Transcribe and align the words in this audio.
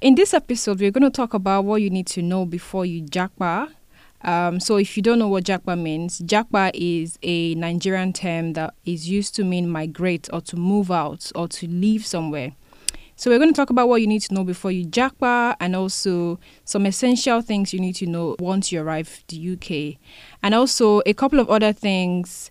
In 0.00 0.14
this 0.14 0.32
episode, 0.32 0.80
we're 0.80 0.90
going 0.90 1.02
to 1.02 1.10
talk 1.10 1.34
about 1.34 1.66
what 1.66 1.82
you 1.82 1.90
need 1.90 2.06
to 2.06 2.22
know 2.22 2.46
before 2.46 2.86
you 2.86 3.02
japa. 3.02 3.68
Um, 4.22 4.58
so, 4.58 4.76
if 4.76 4.96
you 4.96 5.02
don't 5.02 5.18
know 5.18 5.28
what 5.28 5.44
japa 5.44 5.78
means, 5.78 6.20
japa 6.22 6.70
is 6.72 7.18
a 7.22 7.54
Nigerian 7.56 8.14
term 8.14 8.54
that 8.54 8.72
is 8.86 9.10
used 9.10 9.34
to 9.34 9.44
mean 9.44 9.68
migrate 9.68 10.26
or 10.32 10.40
to 10.40 10.56
move 10.56 10.90
out 10.90 11.30
or 11.34 11.48
to 11.48 11.68
leave 11.68 12.06
somewhere. 12.06 12.52
So, 13.16 13.30
we're 13.30 13.36
going 13.36 13.52
to 13.52 13.54
talk 13.54 13.68
about 13.68 13.90
what 13.90 14.00
you 14.00 14.06
need 14.06 14.22
to 14.22 14.32
know 14.32 14.42
before 14.42 14.72
you 14.72 14.86
japa 14.86 15.54
and 15.60 15.76
also 15.76 16.40
some 16.64 16.86
essential 16.86 17.42
things 17.42 17.74
you 17.74 17.80
need 17.80 17.96
to 17.96 18.06
know 18.06 18.36
once 18.38 18.72
you 18.72 18.80
arrive 18.80 19.22
the 19.28 19.52
UK, 19.52 20.00
and 20.42 20.54
also 20.54 21.02
a 21.04 21.12
couple 21.12 21.38
of 21.38 21.50
other 21.50 21.74
things. 21.74 22.50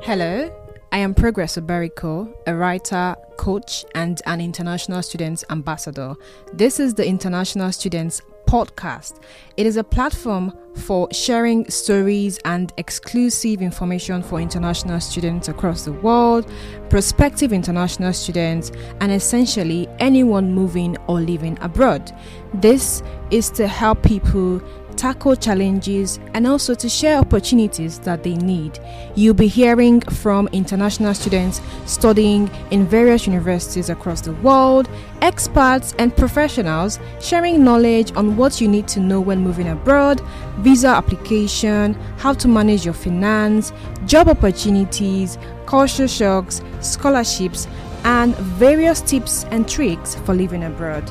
Hello, 0.00 0.50
I 0.92 0.98
am 0.98 1.14
Progress 1.14 1.56
Oberiko, 1.56 2.30
a 2.46 2.54
writer, 2.54 3.16
coach, 3.38 3.86
and 3.94 4.20
an 4.26 4.42
international 4.42 5.02
students 5.02 5.42
ambassador. 5.48 6.14
This 6.52 6.78
is 6.78 6.92
the 6.92 7.06
International 7.06 7.72
Students 7.72 8.20
Podcast. 8.46 9.18
It 9.56 9.64
is 9.64 9.78
a 9.78 9.84
platform 9.84 10.52
for 10.74 11.08
sharing 11.10 11.66
stories 11.70 12.38
and 12.44 12.74
exclusive 12.76 13.62
information 13.62 14.22
for 14.22 14.38
international 14.38 15.00
students 15.00 15.48
across 15.48 15.86
the 15.86 15.94
world, 15.94 16.46
prospective 16.90 17.54
international 17.54 18.12
students, 18.12 18.70
and 19.00 19.10
essentially 19.12 19.88
anyone 19.98 20.52
moving 20.52 20.98
or 21.06 21.22
living 21.22 21.56
abroad. 21.62 22.14
This 22.52 23.02
is 23.30 23.48
to 23.52 23.66
help 23.66 24.02
people 24.02 24.60
tackle 25.02 25.34
challenges, 25.34 26.20
and 26.32 26.46
also 26.46 26.76
to 26.76 26.88
share 26.88 27.18
opportunities 27.18 27.98
that 27.98 28.22
they 28.22 28.36
need. 28.36 28.78
You'll 29.16 29.34
be 29.34 29.48
hearing 29.48 30.00
from 30.00 30.48
international 30.52 31.12
students 31.14 31.60
studying 31.86 32.48
in 32.70 32.86
various 32.86 33.26
universities 33.26 33.90
across 33.90 34.20
the 34.20 34.32
world, 34.34 34.88
experts, 35.20 35.92
and 35.98 36.16
professionals 36.16 37.00
sharing 37.20 37.64
knowledge 37.64 38.12
on 38.14 38.36
what 38.36 38.60
you 38.60 38.68
need 38.68 38.86
to 38.94 39.00
know 39.00 39.20
when 39.20 39.40
moving 39.40 39.70
abroad, 39.70 40.20
visa 40.58 40.86
application, 40.86 41.94
how 42.18 42.32
to 42.34 42.46
manage 42.46 42.84
your 42.84 42.94
finance, 42.94 43.72
job 44.06 44.28
opportunities, 44.28 45.36
culture 45.66 46.06
shocks, 46.06 46.62
scholarships, 46.80 47.66
and 48.04 48.36
various 48.36 49.00
tips 49.00 49.46
and 49.50 49.68
tricks 49.68 50.14
for 50.24 50.32
living 50.32 50.62
abroad. 50.62 51.02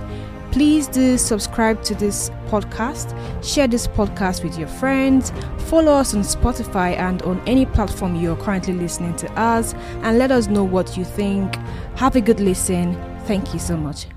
Please 0.51 0.87
do 0.87 1.17
subscribe 1.17 1.81
to 1.83 1.95
this 1.95 2.29
podcast, 2.47 3.15
share 3.41 3.69
this 3.69 3.87
podcast 3.87 4.43
with 4.43 4.59
your 4.59 4.67
friends, 4.67 5.31
follow 5.69 5.93
us 5.93 6.13
on 6.13 6.23
Spotify 6.23 6.97
and 6.97 7.21
on 7.21 7.39
any 7.47 7.65
platform 7.65 8.17
you're 8.17 8.35
currently 8.35 8.73
listening 8.73 9.15
to 9.15 9.31
us, 9.39 9.73
and 10.01 10.17
let 10.17 10.29
us 10.29 10.47
know 10.47 10.65
what 10.65 10.97
you 10.97 11.05
think. 11.05 11.55
Have 11.95 12.17
a 12.17 12.21
good 12.21 12.41
listen. 12.41 12.95
Thank 13.25 13.53
you 13.53 13.59
so 13.59 13.77
much. 13.77 14.07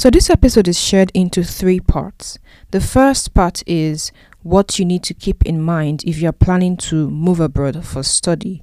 So, 0.00 0.08
this 0.08 0.30
episode 0.30 0.66
is 0.66 0.80
shared 0.80 1.12
into 1.12 1.44
three 1.44 1.78
parts. 1.78 2.38
The 2.70 2.80
first 2.80 3.34
part 3.34 3.62
is 3.66 4.12
what 4.42 4.78
you 4.78 4.84
need 4.84 5.02
to 5.04 5.14
keep 5.14 5.44
in 5.44 5.60
mind 5.60 6.02
if 6.04 6.18
you're 6.18 6.32
planning 6.32 6.76
to 6.76 7.10
move 7.10 7.40
abroad 7.40 7.84
for 7.84 8.02
study. 8.02 8.62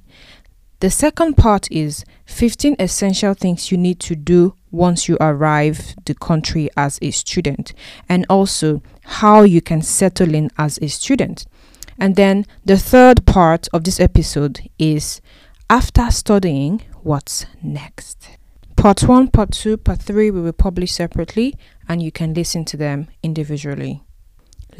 The 0.80 0.90
second 0.90 1.36
part 1.36 1.70
is 1.72 2.04
15 2.26 2.76
essential 2.78 3.34
things 3.34 3.72
you 3.72 3.78
need 3.78 3.98
to 4.00 4.14
do 4.14 4.54
once 4.70 5.08
you 5.08 5.16
arrive 5.20 5.96
the 6.04 6.14
country 6.14 6.68
as 6.76 6.98
a 7.02 7.10
student 7.10 7.74
and 8.08 8.24
also 8.28 8.82
how 9.04 9.42
you 9.42 9.60
can 9.60 9.82
settle 9.82 10.34
in 10.34 10.50
as 10.56 10.78
a 10.80 10.88
student. 10.88 11.46
And 11.98 12.14
then 12.14 12.46
the 12.64 12.78
third 12.78 13.26
part 13.26 13.66
of 13.72 13.82
this 13.82 13.98
episode 13.98 14.68
is 14.78 15.20
after 15.68 16.10
studying, 16.12 16.82
what's 17.02 17.46
next? 17.60 18.38
Part 18.76 19.02
1, 19.02 19.28
Part 19.28 19.50
2, 19.50 19.78
Part 19.78 20.00
3 20.00 20.30
we 20.30 20.40
will 20.40 20.52
be 20.52 20.52
published 20.52 20.94
separately 20.94 21.56
and 21.88 22.00
you 22.00 22.12
can 22.12 22.34
listen 22.34 22.64
to 22.66 22.76
them 22.76 23.08
individually. 23.24 24.04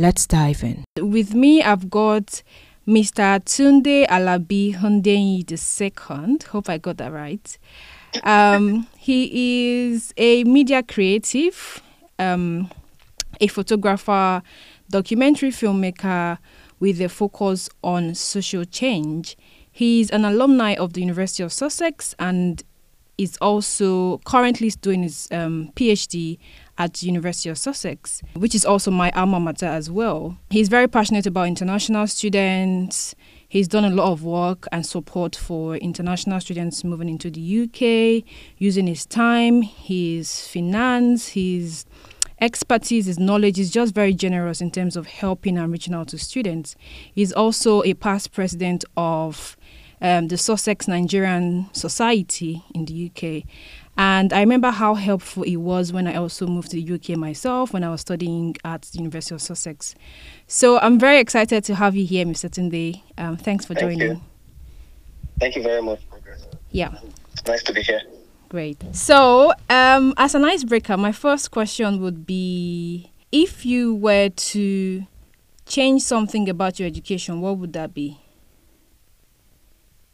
Let's 0.00 0.28
dive 0.28 0.62
in. 0.62 0.84
With 0.96 1.34
me, 1.34 1.60
I've 1.60 1.90
got 1.90 2.44
Mr. 2.86 3.42
Tunde 3.44 4.06
Alabi 4.06 4.76
Hundeyin 4.76 5.50
II. 5.50 6.38
Hope 6.50 6.70
I 6.70 6.78
got 6.78 6.98
that 6.98 7.12
right. 7.12 7.58
Um, 8.22 8.86
he 8.96 9.82
is 9.88 10.14
a 10.16 10.44
media 10.44 10.84
creative, 10.84 11.82
um, 12.20 12.70
a 13.40 13.48
photographer, 13.48 14.40
documentary 14.88 15.50
filmmaker 15.50 16.38
with 16.78 17.00
a 17.00 17.08
focus 17.08 17.68
on 17.82 18.14
social 18.14 18.64
change. 18.64 19.36
He's 19.72 20.10
an 20.10 20.24
alumni 20.24 20.74
of 20.74 20.92
the 20.92 21.00
University 21.00 21.42
of 21.42 21.52
Sussex 21.52 22.14
and 22.20 22.62
is 23.18 23.36
also 23.40 24.18
currently 24.18 24.70
doing 24.70 25.02
his 25.02 25.26
um, 25.32 25.72
PhD 25.74 26.38
at 26.78 27.02
University 27.02 27.48
of 27.50 27.58
Sussex, 27.58 28.22
which 28.34 28.54
is 28.54 28.64
also 28.64 28.90
my 28.90 29.10
alma 29.10 29.40
mater 29.40 29.66
as 29.66 29.90
well. 29.90 30.38
He's 30.50 30.68
very 30.68 30.88
passionate 30.88 31.26
about 31.26 31.48
international 31.48 32.06
students. 32.06 33.14
He's 33.48 33.66
done 33.66 33.84
a 33.84 33.90
lot 33.90 34.12
of 34.12 34.22
work 34.22 34.66
and 34.70 34.86
support 34.86 35.34
for 35.34 35.76
international 35.76 36.40
students 36.40 36.84
moving 36.84 37.08
into 37.08 37.30
the 37.30 37.62
UK, 37.62 38.24
using 38.58 38.86
his 38.86 39.04
time, 39.04 39.62
his 39.62 40.46
finance, 40.46 41.28
his 41.28 41.84
expertise, 42.40 43.06
his 43.06 43.18
knowledge 43.18 43.58
is 43.58 43.70
just 43.70 43.94
very 43.94 44.14
generous 44.14 44.60
in 44.60 44.70
terms 44.70 44.96
of 44.96 45.06
helping 45.06 45.58
and 45.58 45.72
reaching 45.72 45.94
out 45.94 46.08
to 46.08 46.18
students. 46.18 46.76
He's 47.12 47.32
also 47.32 47.82
a 47.82 47.94
past 47.94 48.32
president 48.32 48.84
of 48.96 49.56
um, 50.00 50.28
the 50.28 50.38
Sussex 50.38 50.86
Nigerian 50.86 51.68
Society 51.72 52.62
in 52.74 52.84
the 52.84 53.10
UK. 53.10 53.44
And 53.98 54.32
I 54.32 54.38
remember 54.38 54.70
how 54.70 54.94
helpful 54.94 55.42
it 55.42 55.56
was 55.56 55.92
when 55.92 56.06
I 56.06 56.14
also 56.14 56.46
moved 56.46 56.70
to 56.70 56.80
the 56.80 56.94
UK 56.94 57.18
myself 57.18 57.72
when 57.72 57.82
I 57.82 57.90
was 57.90 58.00
studying 58.00 58.56
at 58.64 58.82
the 58.82 58.98
University 58.98 59.34
of 59.34 59.42
Sussex. 59.42 59.96
So 60.46 60.78
I'm 60.78 61.00
very 61.00 61.18
excited 61.18 61.64
to 61.64 61.74
have 61.74 61.96
you 61.96 62.06
here, 62.06 62.24
Mr. 62.24 62.48
Tunde. 62.48 63.02
Um, 63.18 63.36
thanks 63.36 63.66
for 63.66 63.74
Thank 63.74 63.98
joining. 63.98 64.10
You. 64.12 64.20
Thank 65.40 65.56
you 65.56 65.64
very 65.64 65.82
much. 65.82 66.00
Yeah. 66.70 66.94
It's 67.32 67.44
nice 67.44 67.64
to 67.64 67.72
be 67.72 67.82
here. 67.82 68.00
Great. 68.48 68.82
So, 68.94 69.52
um, 69.68 70.14
as 70.16 70.36
an 70.36 70.44
icebreaker, 70.44 70.96
my 70.96 71.10
first 71.10 71.50
question 71.50 72.00
would 72.00 72.24
be 72.24 73.10
if 73.32 73.66
you 73.66 73.96
were 73.96 74.28
to 74.28 75.06
change 75.66 76.02
something 76.02 76.48
about 76.48 76.78
your 76.78 76.86
education, 76.86 77.40
what 77.40 77.58
would 77.58 77.72
that 77.72 77.94
be? 77.94 78.20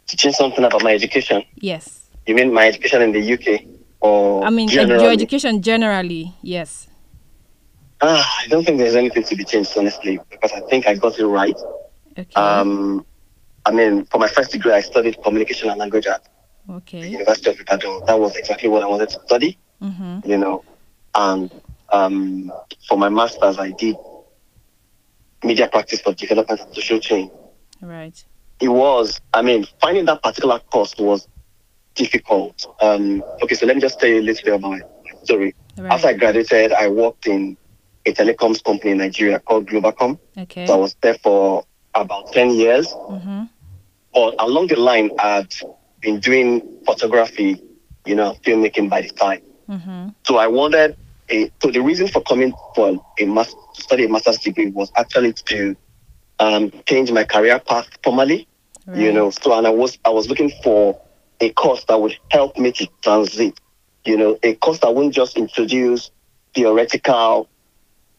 To 0.06 0.16
change 0.16 0.36
something 0.36 0.64
about 0.64 0.82
my 0.82 0.94
education? 0.94 1.44
Yes. 1.56 2.00
You 2.26 2.34
mean 2.34 2.52
my 2.52 2.66
education 2.66 3.02
in 3.02 3.12
the 3.12 3.32
UK? 3.34 3.73
Or 4.04 4.44
I 4.44 4.50
mean, 4.50 4.68
generally? 4.68 5.02
your 5.02 5.12
education 5.12 5.62
generally, 5.62 6.34
yes. 6.42 6.88
Ah, 8.02 8.24
I 8.42 8.46
don't 8.48 8.64
think 8.64 8.76
there's 8.78 8.96
anything 8.96 9.22
to 9.24 9.34
be 9.34 9.44
changed, 9.44 9.72
honestly, 9.78 10.20
because 10.30 10.52
I 10.52 10.60
think 10.68 10.86
I 10.86 10.94
got 10.94 11.18
it 11.18 11.26
right. 11.26 11.58
Okay. 12.18 12.34
Um, 12.34 13.06
I 13.64 13.70
mean, 13.72 14.04
for 14.10 14.18
my 14.18 14.28
first 14.28 14.52
degree, 14.52 14.72
I 14.72 14.82
studied 14.82 15.22
communication 15.22 15.70
and 15.70 15.78
language 15.78 16.06
at 16.06 16.22
the 16.66 16.74
okay. 16.74 17.08
University 17.08 17.48
of 17.50 17.58
Ibadan. 17.60 18.04
That 18.06 18.20
was 18.20 18.36
exactly 18.36 18.68
what 18.68 18.82
I 18.82 18.86
wanted 18.86 19.08
to 19.10 19.20
study, 19.24 19.56
Mm-hmm. 19.82 20.30
you 20.30 20.36
know. 20.38 20.64
And 21.14 21.50
um, 21.90 22.52
for 22.86 22.98
my 22.98 23.08
master's, 23.08 23.58
I 23.58 23.70
did 23.70 23.96
media 25.42 25.68
practice 25.68 26.00
for 26.02 26.12
development 26.12 26.60
and 26.60 26.74
social 26.74 26.98
change. 27.00 27.30
Right. 27.80 28.22
it 28.60 28.68
was, 28.68 29.20
I 29.34 29.42
mean, 29.42 29.66
finding 29.80 30.04
that 30.06 30.22
particular 30.22 30.58
course 30.58 30.94
was 30.98 31.26
difficult. 31.94 32.66
Um, 32.80 33.22
okay, 33.42 33.54
so 33.54 33.66
let 33.66 33.76
me 33.76 33.80
just 33.82 33.98
tell 34.00 34.08
you 34.08 34.20
a 34.20 34.22
little 34.22 34.44
bit 34.44 34.54
about 34.54 34.70
my 34.70 34.80
story. 35.22 35.54
Right. 35.76 35.92
After 35.92 36.08
I 36.08 36.12
graduated, 36.14 36.72
I 36.72 36.88
worked 36.88 37.26
in 37.26 37.56
a 38.06 38.12
telecoms 38.12 38.62
company 38.62 38.92
in 38.92 38.98
Nigeria 38.98 39.38
called 39.40 39.66
Globacom. 39.66 40.18
okay. 40.38 40.66
So 40.66 40.74
I 40.74 40.76
was 40.76 40.94
there 41.02 41.14
for 41.14 41.64
about 41.94 42.32
10 42.32 42.50
years. 42.50 42.88
mm-hmm. 42.88 43.44
But 44.12 44.34
along 44.38 44.68
the 44.68 44.76
line, 44.76 45.10
I'd 45.18 45.52
been 46.00 46.20
doing 46.20 46.62
photography, 46.86 47.60
you 48.04 48.14
know, 48.14 48.36
filmmaking 48.44 48.88
by 48.88 49.00
the 49.02 49.08
time. 49.10 49.40
Mm-hmm. 49.68 50.08
So 50.24 50.36
I 50.36 50.46
wanted 50.46 50.96
a, 51.30 51.50
so 51.62 51.70
the 51.70 51.80
reason 51.80 52.06
for 52.08 52.20
coming 52.22 52.52
for 52.74 53.00
a 53.18 53.24
master, 53.24 53.56
to 53.74 53.82
study 53.82 54.04
a 54.04 54.08
master's 54.08 54.38
degree 54.38 54.70
was 54.70 54.92
actually 54.96 55.32
to 55.32 55.74
um, 56.38 56.70
change 56.86 57.10
my 57.10 57.24
career 57.24 57.58
path 57.58 57.88
formally 58.02 58.46
Right. 58.86 58.98
you 58.98 59.12
know 59.12 59.30
so 59.30 59.56
and 59.56 59.66
i 59.66 59.70
was 59.70 59.96
i 60.04 60.10
was 60.10 60.28
looking 60.28 60.52
for 60.62 61.00
a 61.44 61.50
course 61.52 61.84
that 61.84 62.00
would 62.00 62.16
help 62.30 62.56
me 62.58 62.72
to 62.72 62.88
transit. 63.02 63.58
You 64.04 64.16
know 64.16 64.38
a 64.42 64.54
course 64.56 64.78
that 64.80 64.94
wouldn't 64.94 65.14
just 65.14 65.36
introduce 65.36 66.10
theoretical 66.54 67.48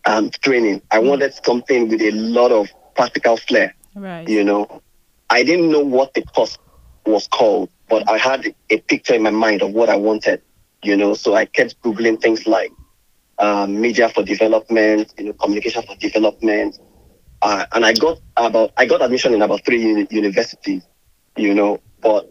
um, 0.06 0.30
training. 0.44 0.82
I 0.92 1.00
wanted 1.00 1.34
something 1.46 1.90
with 1.90 2.02
a 2.02 2.12
lot 2.12 2.52
of 2.52 2.70
practical 2.96 3.38
flair 3.38 3.76
Right. 3.96 4.28
you 4.28 4.44
know. 4.44 4.82
I 5.30 5.44
didn't 5.44 5.72
know 5.72 5.82
what 5.82 6.14
the 6.14 6.24
course 6.24 6.58
was 7.06 7.28
called 7.28 7.70
but 7.88 8.10
i 8.10 8.18
had 8.18 8.54
a 8.72 8.78
picture 8.80 9.14
in 9.14 9.22
my 9.22 9.30
mind 9.30 9.62
of 9.62 9.72
what 9.72 9.90
i 9.90 9.96
wanted 9.96 10.42
you 10.84 10.96
know. 10.98 11.14
So 11.14 11.36
i 11.36 11.46
kept 11.46 11.80
googling 11.84 12.20
things 12.22 12.48
like 12.48 12.72
um, 13.38 13.80
media 13.82 14.10
for 14.10 14.24
development 14.24 15.14
you 15.18 15.26
know 15.26 15.34
communication 15.34 15.84
for 15.84 15.96
development. 15.96 16.80
Uh, 17.42 17.66
and 17.74 17.86
I 17.86 17.94
got 17.94 18.20
about 18.38 18.72
I 18.78 18.86
got 18.86 19.02
admission 19.02 19.34
in 19.34 19.42
about 19.42 19.66
three 19.66 19.82
uni- 19.82 20.08
universities, 20.10 20.84
you 21.38 21.54
know, 21.54 21.80
but 22.02 22.30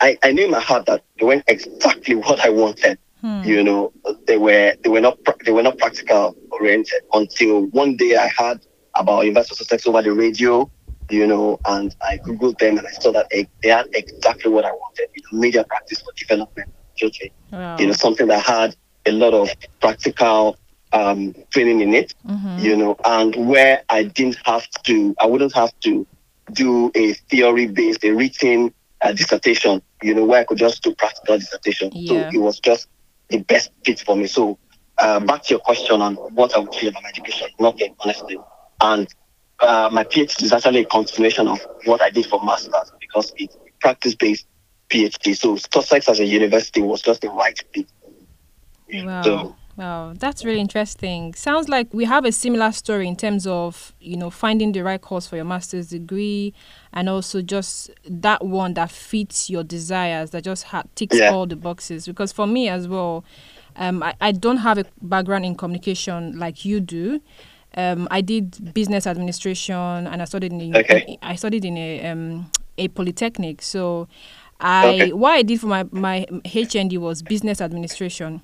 I, 0.00 0.18
I 0.22 0.32
knew 0.32 0.44
in 0.44 0.50
my 0.50 0.60
heart 0.60 0.86
that 0.86 1.02
they 1.18 1.26
weren't 1.26 1.44
exactly 1.46 2.14
what 2.14 2.40
I 2.40 2.50
wanted. 2.50 2.98
Hmm. 3.20 3.42
You 3.44 3.62
know, 3.62 3.92
they 4.26 4.38
were 4.38 4.74
they 4.82 4.88
were 4.88 5.00
not 5.00 5.18
they 5.44 5.52
were 5.52 5.62
not 5.62 5.78
practical 5.78 6.34
oriented 6.50 7.02
until 7.12 7.66
one 7.66 7.96
day 7.96 8.16
I 8.16 8.28
heard 8.28 8.60
about 8.94 9.26
of 9.26 9.46
Sussex 9.46 9.86
over 9.86 10.02
the 10.02 10.12
radio, 10.12 10.70
you 11.10 11.26
know, 11.26 11.60
and 11.66 11.94
I 12.02 12.18
googled 12.18 12.58
them 12.58 12.78
and 12.78 12.86
I 12.86 12.90
saw 12.90 13.12
that 13.12 13.28
they, 13.30 13.46
they 13.62 13.68
had 13.68 13.86
exactly 13.92 14.50
what 14.50 14.64
I 14.64 14.72
wanted, 14.72 15.08
you 15.14 15.22
know, 15.30 15.38
media 15.38 15.64
practice 15.64 16.00
for 16.00 16.12
development, 16.16 16.70
okay, 17.02 17.30
Wow. 17.52 17.76
you 17.78 17.86
know, 17.86 17.92
something 17.92 18.26
that 18.28 18.42
had 18.44 18.74
a 19.06 19.12
lot 19.12 19.34
of 19.34 19.48
practical 19.80 20.56
um, 20.92 21.34
training 21.50 21.80
in 21.80 21.94
it, 21.94 22.14
Mhm. 22.28 22.62
you 22.62 22.76
know, 22.76 22.96
and 23.04 23.36
where 23.36 23.82
I 23.90 24.04
didn't 24.04 24.38
have 24.44 24.68
to, 24.84 25.14
I 25.20 25.26
wouldn't 25.26 25.54
have 25.54 25.72
to 25.80 26.06
do 26.52 26.90
a 26.94 27.12
theory 27.30 27.66
based, 27.66 28.02
a 28.04 28.10
written 28.10 28.72
uh, 29.02 29.12
dissertation, 29.12 29.82
you 30.02 30.14
know, 30.14 30.24
where 30.24 30.40
I 30.40 30.44
could 30.44 30.58
just 30.58 30.82
do 30.82 30.94
practical 30.94 31.38
dissertation. 31.38 31.90
Yeah. 31.92 32.30
So 32.30 32.36
it 32.36 32.40
was 32.40 32.60
just 32.60 32.88
the 33.28 33.38
best 33.38 33.70
fit 33.84 34.00
for 34.00 34.16
me. 34.16 34.26
So 34.26 34.58
uh, 34.98 35.20
back 35.20 35.44
to 35.44 35.54
your 35.54 35.60
question 35.60 36.00
on 36.02 36.14
what 36.16 36.54
I 36.54 36.58
would 36.58 36.74
feel 36.74 36.90
about 36.90 37.02
my 37.02 37.08
education, 37.08 37.48
nothing, 37.58 37.94
honestly. 38.00 38.38
And 38.80 39.08
uh, 39.60 39.90
my 39.92 40.04
PhD 40.04 40.42
is 40.42 40.52
actually 40.52 40.80
a 40.80 40.84
continuation 40.84 41.48
of 41.48 41.60
what 41.84 42.00
I 42.02 42.10
did 42.10 42.26
for 42.26 42.42
master's 42.44 42.92
because 43.00 43.32
it's 43.36 43.56
practice 43.80 44.14
based 44.14 44.46
PhD. 44.90 45.36
So 45.36 45.56
Sussex 45.56 46.08
as 46.08 46.20
a 46.20 46.24
university 46.24 46.80
was 46.80 47.02
just 47.02 47.22
the 47.22 47.30
right 47.30 47.58
fit. 47.72 47.86
Wow. 48.92 49.22
So 49.22 49.56
Wow, 49.76 50.12
that's 50.16 50.44
really 50.44 50.60
interesting. 50.60 51.32
Sounds 51.34 51.68
like 51.68 51.94
we 51.94 52.04
have 52.04 52.24
a 52.26 52.32
similar 52.32 52.70
story 52.72 53.08
in 53.08 53.16
terms 53.16 53.46
of, 53.46 53.94
you 54.00 54.16
know, 54.16 54.28
finding 54.28 54.72
the 54.72 54.82
right 54.82 55.00
course 55.00 55.26
for 55.26 55.36
your 55.36 55.44
master's 55.46 55.88
degree 55.88 56.52
and 56.92 57.08
also 57.08 57.40
just 57.40 57.90
that 58.04 58.44
one 58.44 58.74
that 58.74 58.90
fits 58.90 59.48
your 59.48 59.64
desires, 59.64 60.30
that 60.30 60.44
just 60.44 60.64
ha- 60.64 60.82
ticks 60.96 61.16
Yeah. 61.16 61.32
all 61.32 61.46
the 61.46 61.56
boxes. 61.56 62.06
Because 62.06 62.30
for 62.30 62.46
me 62.46 62.68
as 62.68 62.88
well, 62.88 63.24
um, 63.76 64.02
I, 64.02 64.14
I 64.20 64.32
don't 64.32 64.58
have 64.58 64.76
a 64.76 64.84
background 65.00 65.46
in 65.46 65.54
communication 65.54 66.38
like 66.38 66.64
you 66.64 66.80
do. 66.80 67.22
Um, 67.76 68.06
I 68.10 68.20
did 68.20 68.74
business 68.74 69.06
administration 69.06 69.74
and 69.76 70.20
I 70.20 70.24
studied 70.26 70.52
in 70.52 70.74
a, 70.74 70.78
Okay. 70.80 71.16
I 71.22 71.36
studied 71.36 71.64
in 71.64 71.78
a 71.78 72.06
um, 72.06 72.50
a 72.76 72.88
polytechnic. 72.88 73.62
So 73.62 74.08
I 74.60 74.88
Okay. 74.88 75.12
what 75.12 75.30
I 75.30 75.42
did 75.42 75.60
for 75.60 75.68
my 75.68 75.84
my 75.92 76.26
HND 76.44 76.98
was 76.98 77.22
business 77.22 77.60
administration. 77.60 78.42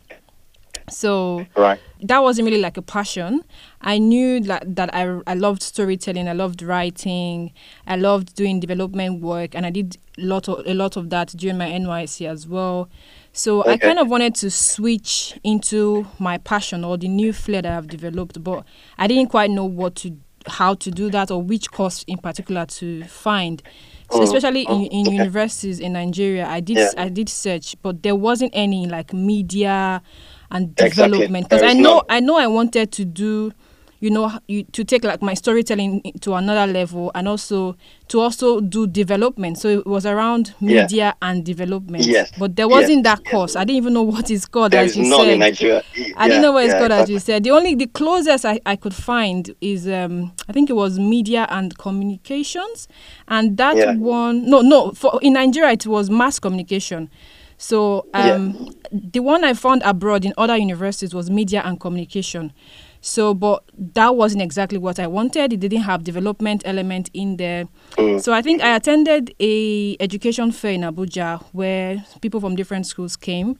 So 0.89 1.47
right. 1.57 1.81
that 2.03 2.23
wasn't 2.23 2.47
really 2.47 2.61
like 2.61 2.77
a 2.77 2.83
passion. 2.83 3.45
I 3.81 3.99
knew 3.99 4.41
that, 4.41 4.77
that 4.77 4.95
I, 4.95 5.21
I 5.27 5.35
loved 5.35 5.63
storytelling, 5.63 6.29
I 6.29 6.33
loved 6.33 6.63
writing, 6.63 7.53
I 7.87 7.97
loved 7.97 8.35
doing 8.35 8.61
development 8.61 9.21
work, 9.21 9.55
and 9.55 9.67
I 9.67 9.71
did 9.71 9.97
lot 10.19 10.49
of, 10.49 10.67
a 10.67 10.75
lot 10.75 10.97
of 10.97 11.11
that 11.11 11.29
during 11.37 11.59
my 11.59 11.69
NYSC 11.69 12.29
as 12.29 12.47
well. 12.47 12.89
So 13.33 13.67
I 13.67 13.77
kind 13.77 13.99
of 13.99 14.09
wanted 14.09 14.35
to 14.37 14.51
switch 14.51 15.39
into 15.45 16.07
my 16.19 16.39
passion 16.39 16.85
or 16.85 16.97
the 16.97 17.09
new 17.09 17.35
flair 17.35 17.61
that 17.63 17.77
I've 17.77 17.89
developed, 17.89 18.43
but 18.43 18.65
I 18.97 19.07
didn't 19.07 19.29
quite 19.29 19.51
know 19.51 19.67
what 19.67 19.95
to 19.97 20.17
how 20.49 20.75
to 20.75 20.91
do 20.91 21.11
that 21.11 21.31
or 21.31 21.43
which 21.43 21.71
course 21.71 22.05
in 22.07 22.19
particular 22.19 22.67
to 22.67 23.03
find. 23.05 23.63
So 24.11 24.21
Mm, 24.21 24.23
especially 24.23 24.63
in, 24.63 24.79
mm, 24.83 24.89
in 24.91 25.07
okay. 25.09 25.17
universities 25.17 25.81
in 25.81 25.93
Nigeria, 25.95 26.47
I 26.47 26.61
did 26.61 26.79
Yeah. 26.79 26.93
I 26.97 27.09
did 27.09 27.29
search, 27.29 27.75
but 27.83 28.03
there 28.03 28.15
wasn't 28.15 28.53
any 28.55 28.87
like 28.87 29.13
media 29.13 30.01
and 30.51 30.75
development 30.77 31.45
because 31.49 31.61
There 31.61 31.71
I 31.71 31.75
know 31.75 31.95
none. 31.95 32.03
I 32.09 32.21
know 32.21 32.37
I 32.39 32.47
wanted 32.47 32.93
to 32.93 33.05
do, 33.05 33.53
you 34.01 34.11
know, 34.11 34.31
you, 34.47 34.63
to 34.65 34.85
take 34.85 35.05
like 35.05 35.23
my 35.23 35.35
storytelling 35.35 36.03
to 36.21 36.35
another 36.35 36.71
level 36.73 37.11
and 37.15 37.27
also 37.27 37.77
to 38.09 38.21
also 38.21 38.61
do 38.61 38.87
development. 38.87 39.59
So 39.59 39.69
it 39.69 39.87
was 39.87 40.07
around 40.07 40.55
Yeah. 40.61 40.83
media 40.83 41.15
and 41.23 41.45
development. 41.45 42.05
Yes. 42.05 42.31
But 42.39 42.55
there 42.57 42.69
wasn't 42.69 43.05
Yes. 43.05 43.17
that 43.19 43.21
Yes. 43.25 43.33
course. 43.33 43.57
I 43.57 43.65
didn't 43.65 43.79
even 43.79 43.95
know 43.95 44.03
what 44.03 44.31
it's 44.31 44.47
called 44.47 44.73
There 44.73 44.85
as 44.85 44.97
you 44.97 45.05
said. 45.05 45.29
in 45.29 45.39
Nigeria. 45.41 45.83
I 46.17 46.29
didn't 46.29 46.43
know 46.43 46.53
what 46.53 46.65
it's 46.65 46.75
Yeah, 46.75 46.79
called 46.81 46.93
as 46.93 47.11
you 47.11 47.19
said. 47.19 47.43
The 47.43 47.51
only 47.51 47.75
the 47.75 47.87
closest 47.87 48.45
I, 48.45 48.61
I 48.67 48.77
could 48.77 48.95
find 48.95 49.53
is 49.61 49.89
um 49.89 50.33
I 50.49 50.53
think 50.53 50.71
it 50.71 50.75
was 50.77 50.99
media 50.99 51.47
and 51.51 51.77
communications, 51.79 52.87
and 53.29 53.57
that 53.57 53.77
Yeah. 53.77 53.95
one 53.97 54.49
no 54.49 54.61
no 54.61 54.93
for 54.93 55.19
in 55.23 55.33
Nigeria 55.33 55.73
it 55.73 55.87
was 55.87 56.11
mass 56.11 56.39
communication. 56.39 57.11
So 57.59 58.07
Yeah. 58.15 58.35
um 58.35 58.69
the 58.93 59.21
one 59.21 59.45
I 59.45 59.53
found 59.55 59.83
abroad 59.83 60.25
in 60.25 60.33
other 60.39 60.57
universities 60.57 61.13
was 61.15 61.29
media 61.31 61.63
and 61.65 61.81
communication. 61.81 62.53
So, 63.01 63.35
but 63.35 63.63
that 63.95 64.17
wasn't 64.17 64.43
exactly 64.43 64.79
what 64.79 64.99
I 64.99 65.07
wanted. 65.07 65.53
It 65.53 65.61
didn't 65.61 65.83
have 65.83 66.03
development 66.03 66.63
element 66.65 67.09
in 67.15 67.37
there. 67.37 67.67
Mm. 67.97 68.21
So 68.21 68.33
I 68.33 68.43
think 68.43 68.63
I 68.63 68.75
attended 68.75 69.33
a 69.41 69.97
education 70.01 70.51
fair 70.51 70.73
in 70.73 70.81
Abuja 70.81 71.43
where 71.53 72.05
people 72.21 72.41
from 72.41 72.57
different 72.57 72.87
schools 72.87 73.15
came, 73.17 73.59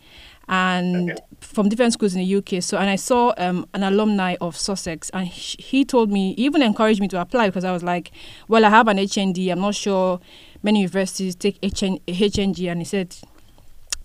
and 0.49 1.11
Okay. 1.13 1.21
from 1.41 1.69
different 1.69 1.93
schools 1.93 2.15
in 2.15 2.21
the 2.23 2.37
UK. 2.37 2.63
So, 2.63 2.77
and 2.79 2.89
I 2.89 2.97
saw 2.97 3.35
um, 3.39 3.67
an 3.75 3.83
alumni 3.83 4.37
of 4.41 4.57
Sussex, 4.57 5.11
and 5.11 5.27
he, 5.29 5.57
he 5.63 5.85
told 5.85 6.11
me, 6.11 6.35
he 6.35 6.45
even 6.45 6.63
encouraged 6.63 7.01
me 7.01 7.09
to 7.09 7.21
apply 7.21 7.49
because 7.49 7.65
I 7.65 7.73
was 7.73 7.83
like, 7.83 8.11
well, 8.49 8.65
I 8.65 8.71
have 8.71 8.89
an 8.89 8.97
HND. 8.99 9.51
I'm 9.51 9.61
not 9.61 9.75
sure 9.75 10.19
many 10.63 10.81
universities 10.81 11.35
take 11.37 11.59
HN, 11.63 11.99
HNG, 12.09 12.71
and 12.71 12.81
he 12.81 12.85
said, 12.85 13.17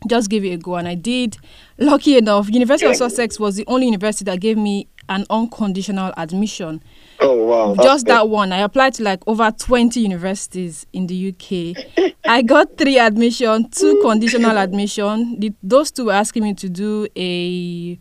just 0.08 0.30
give 0.30 0.44
it 0.44 0.50
a 0.50 0.58
go. 0.58 0.76
And 0.76 0.88
i 0.88 0.96
did. 0.96 1.38
Lucky 1.78 2.18
enough 2.18 2.50
university 2.50 2.90
of 2.90 2.96
sussex 2.96 3.40
was 3.40 3.56
the 3.56 3.66
only 3.68 3.86
university 3.86 4.26
that 4.26 4.40
gave 4.40 4.58
me 4.58 4.88
an 5.10 5.26
unconditional 5.30 6.14
admission. 6.18 6.82
Oh 7.20 7.46
wow. 7.46 7.76
just 7.84 8.06
that 8.08 8.30
one. 8.30 8.52
I 8.52 8.60
applied 8.60 8.94
to 8.96 9.04
like 9.04 9.22
over 9.28 9.52
20 9.52 10.00
universities 10.00 10.86
in 10.94 11.08
the 11.08 11.30
uk 11.30 12.08
i 12.26 12.42
got 12.42 12.78
three 12.78 12.98
admission 12.98 13.70
two 13.70 14.00
conditional 14.04 14.58
admission. 14.58 15.40
The, 15.40 15.54
those 15.62 15.92
two 15.92 16.06
were 16.06 16.14
asking 16.14 16.44
me 16.44 16.54
to 16.56 16.70
do 16.70 17.08
a 17.16 18.00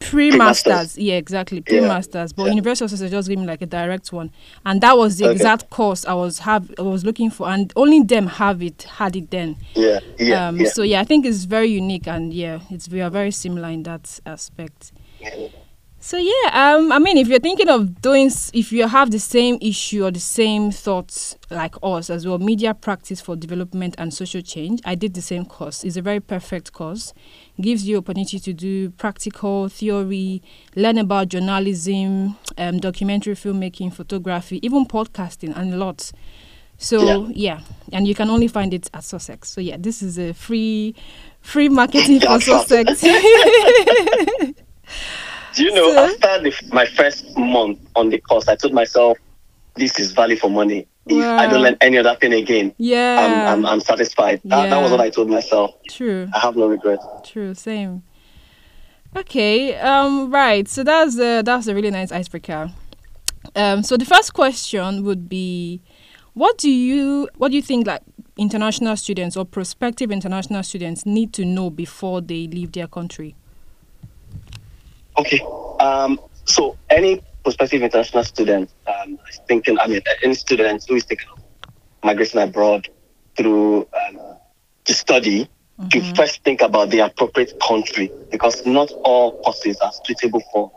pre-masters 0.00 0.96
yeah 0.96 1.14
exactly 1.16 1.60
pre-masters 1.60 2.32
but 2.32 2.44
Yeah. 2.44 2.50
university 2.50 2.88
sussex 2.88 3.10
just 3.10 3.28
gave 3.28 3.38
me 3.38 3.46
like 3.46 3.62
a 3.62 3.66
direct 3.66 4.12
one 4.12 4.30
and 4.64 4.80
that 4.80 4.96
was 4.96 5.18
the 5.18 5.24
Okay. 5.24 5.32
exact 5.32 5.70
course 5.70 6.04
i 6.06 6.14
was 6.14 6.38
have 6.40 6.70
i 6.78 6.82
was 6.82 7.04
looking 7.04 7.30
for 7.30 7.48
and 7.48 7.72
only 7.76 8.02
them 8.02 8.26
have 8.26 8.62
it 8.62 8.84
had 8.84 9.16
it 9.16 9.30
then 9.30 9.56
Yeah. 9.74 9.98
Yeah. 10.18 10.48
um, 10.48 10.60
yeah. 10.60 10.68
So 10.68 10.82
yeah, 10.82 11.00
I 11.00 11.04
think 11.04 11.24
it's 11.26 11.44
very 11.44 11.68
unique 11.68 12.06
and 12.08 12.32
yeah, 12.32 12.60
it's 12.70 12.88
we 12.88 13.00
are 13.00 13.10
very 13.10 13.30
similar 13.30 13.68
in 13.68 13.84
that 13.84 14.18
aspect. 14.26 14.92
So 16.00 16.16
yeah, 16.16 16.50
um, 16.76 16.92
I 16.92 16.98
mean, 17.00 17.16
if 17.18 17.26
you're 17.26 17.40
thinking 17.40 17.68
of 17.68 18.00
doing, 18.00 18.30
if 18.52 18.72
you 18.72 18.86
have 18.86 19.10
the 19.10 19.18
same 19.18 19.58
issue 19.60 20.04
or 20.04 20.12
the 20.12 20.20
same 20.20 20.70
thoughts 20.70 21.36
like 21.50 21.74
us 21.82 22.08
as 22.08 22.24
well, 22.26 22.38
media 22.38 22.72
practice 22.72 23.20
for 23.20 23.34
development 23.34 23.96
and 23.98 24.14
social 24.14 24.40
change, 24.40 24.80
I 24.84 24.94
did 24.94 25.14
the 25.14 25.22
same 25.22 25.44
course. 25.44 25.82
It's 25.82 25.96
a 25.96 26.02
very 26.02 26.20
perfect 26.20 26.72
course. 26.72 27.12
Gives 27.60 27.88
you 27.88 27.98
opportunity 27.98 28.38
to 28.38 28.52
do 28.52 28.90
practical 28.90 29.68
theory, 29.68 30.42
learn 30.76 30.96
about 30.98 31.28
journalism, 31.28 32.36
um, 32.56 32.78
documentary 32.78 33.34
filmmaking, 33.34 33.92
photography, 33.92 34.60
even 34.64 34.86
podcasting, 34.86 35.56
and 35.56 35.78
lots. 35.78 36.12
So 36.76 37.26
yeah. 37.34 37.60
and 37.92 38.06
you 38.06 38.14
can 38.14 38.30
only 38.30 38.46
find 38.46 38.72
it 38.72 38.88
at 38.94 39.02
Sussex. 39.02 39.48
So 39.50 39.60
yeah, 39.60 39.76
this 39.78 40.00
is 40.02 40.16
a 40.18 40.32
free, 40.32 40.94
free 41.40 41.68
marketing 41.68 42.20
for 42.26 42.40
Sussex. 42.40 43.00
Do 45.54 45.64
you 45.64 45.74
know, 45.74 45.90
So- 45.90 46.04
after 46.04 46.42
the, 46.42 46.54
my 46.72 46.86
first 46.86 47.36
month 47.36 47.80
on 47.96 48.10
the 48.10 48.18
course, 48.18 48.46
I 48.46 48.54
told 48.54 48.72
myself, 48.74 49.18
this 49.74 49.98
is 49.98 50.12
value 50.12 50.36
for 50.36 50.48
money. 50.50 50.86
If 51.08 51.24
I 51.24 51.46
don't 51.46 51.62
learn 51.62 51.76
any 51.80 51.98
other 51.98 52.14
thing 52.16 52.32
again, 52.32 52.74
yeah, 52.78 53.46
I'm, 53.48 53.58
I'm, 53.58 53.66
I'm 53.66 53.80
satisfied. 53.80 54.40
That, 54.44 54.70
that 54.70 54.80
was 54.80 54.90
what 54.90 55.00
I 55.00 55.10
told 55.10 55.28
myself. 55.28 55.74
true. 55.88 56.28
I 56.34 56.38
have 56.38 56.56
no 56.56 56.66
regret. 56.66 56.98
True, 57.24 57.54
same. 57.54 58.02
Okay, 59.16 59.74
um, 59.76 60.30
right. 60.30 60.68
So 60.68 60.84
that's 60.84 61.18
a 61.18 61.42
that's 61.42 61.66
a 61.66 61.74
really 61.74 61.90
nice 61.90 62.12
icebreaker. 62.12 62.70
Um, 63.56 63.82
so 63.82 63.96
the 63.96 64.04
first 64.04 64.34
question 64.34 65.04
would 65.04 65.28
be, 65.28 65.80
what 66.34 66.58
do 66.58 66.70
you 66.70 67.28
what 67.36 67.50
do 67.50 67.56
you 67.56 67.62
think 67.62 67.86
like 67.86 68.02
international 68.36 68.96
students 68.96 69.36
or 69.36 69.44
prospective 69.44 70.10
international 70.10 70.62
students 70.62 71.06
need 71.06 71.32
to 71.32 71.44
know 71.44 71.70
before 71.70 72.20
they 72.20 72.46
leave 72.46 72.72
their 72.72 72.86
country? 72.86 73.34
Okay. 75.18 75.40
Um, 75.80 76.20
so 76.44 76.76
any 76.90 77.22
prospective 77.48 77.82
international 77.82 78.24
students 78.24 78.74
um, 78.86 79.18
thinking, 79.46 79.78
I 79.78 79.86
mean, 79.86 80.02
any 80.22 80.34
student 80.34 80.84
who 80.86 80.96
is 80.96 81.04
thinking 81.04 81.28
of 81.32 81.42
migrating 82.04 82.42
abroad 82.42 82.86
through 83.36 83.88
um, 83.98 84.36
to 84.84 84.92
study, 84.92 85.48
to 85.90 86.14
first 86.14 86.44
think 86.44 86.60
about 86.60 86.90
the 86.90 86.98
appropriate 86.98 87.58
country 87.66 88.10
because 88.30 88.66
not 88.66 88.90
all 89.02 89.40
courses 89.42 89.78
are 89.78 89.92
suitable 90.04 90.42
for 90.52 90.70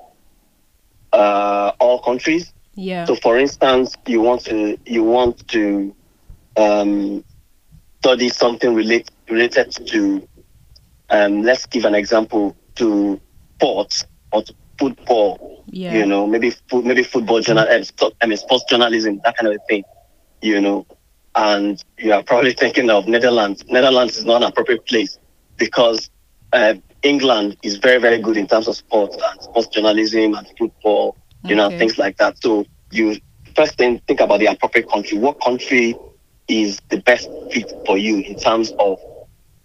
uh, 1.12 1.74
all 1.80 2.00
countries. 2.00 2.54
Yeah. 2.76 3.04
So, 3.04 3.16
for 3.16 3.38
instance, 3.38 3.96
you 4.08 4.22
want 4.22 4.46
to 4.46 4.78
you 4.86 5.04
want 5.04 5.46
to 5.50 5.94
um, 6.56 7.26
study 8.00 8.30
something 8.30 8.74
relate, 8.74 9.12
related 9.30 9.72
to, 9.88 10.26
um, 11.10 11.42
let's 11.42 11.66
give 11.66 11.84
an 11.84 11.96
example 11.96 12.56
to 12.76 13.20
ports 13.60 14.06
or 14.32 14.44
to 14.44 14.54
football, 14.82 15.66
Yeah. 15.72 15.94
you 15.96 16.06
know, 16.08 16.28
maybe 16.28 16.52
fo- 16.70 16.82
maybe 16.84 17.04
football 17.04 17.42
journal, 17.42 17.68
eh, 17.70 17.84
I 18.22 18.28
mean, 18.28 18.38
sports 18.38 18.66
journalism, 18.70 19.22
that 19.26 19.38
kind 19.38 19.50
of 19.54 19.56
a 19.56 19.66
thing, 19.70 19.86
you 20.42 20.62
know. 20.62 20.88
And 21.36 21.82
you 22.00 22.14
are 22.14 22.24
probably 22.24 22.54
thinking 22.64 22.90
of 22.90 23.08
Netherlands. 23.08 23.64
Netherlands 23.70 24.18
is 24.18 24.26
not 24.26 24.44
an 24.44 24.50
appropriate 24.50 24.86
place 24.88 25.20
because 25.58 26.10
uh, 26.54 26.76
England 27.04 27.58
is 27.64 27.78
very, 27.78 28.00
very 28.00 28.20
good 28.20 28.38
in 28.38 28.48
terms 28.48 28.68
of 28.68 28.76
sports 28.76 29.18
and 29.32 29.42
sports 29.44 29.68
journalism 29.68 30.36
and 30.36 30.48
football, 30.58 31.18
you 31.48 31.56
know, 31.56 31.68
Okay. 31.68 31.78
things 31.78 31.98
like 31.98 32.18
that. 32.18 32.38
So 32.42 32.66
you 32.92 33.18
first 33.56 33.78
thing 33.78 34.02
think 34.08 34.22
about 34.22 34.40
the 34.40 34.48
appropriate 34.48 34.90
country. 34.90 35.18
What 35.18 35.42
country 35.42 35.96
is 36.48 36.80
the 36.90 36.98
best 37.02 37.30
fit 37.52 37.72
for 37.86 37.98
you 37.98 38.20
in 38.20 38.36
terms 38.36 38.72
of 38.80 39.00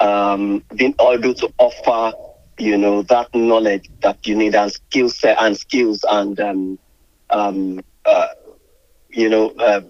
um, 0.00 0.62
being 0.76 0.94
able 1.00 1.34
to 1.34 1.52
offer, 1.58 2.16
you 2.58 2.76
know, 2.76 3.02
that 3.02 3.34
knowledge 3.34 3.90
that 4.02 4.26
you 4.26 4.34
need 4.34 4.54
and 4.54 4.72
skill 4.72 5.08
set 5.08 5.36
and 5.40 5.56
skills 5.56 6.04
and, 6.08 6.38
um, 6.40 6.78
um, 7.30 7.80
uh, 8.04 8.28
you 9.10 9.28
know, 9.28 9.50
uh, 9.50 9.80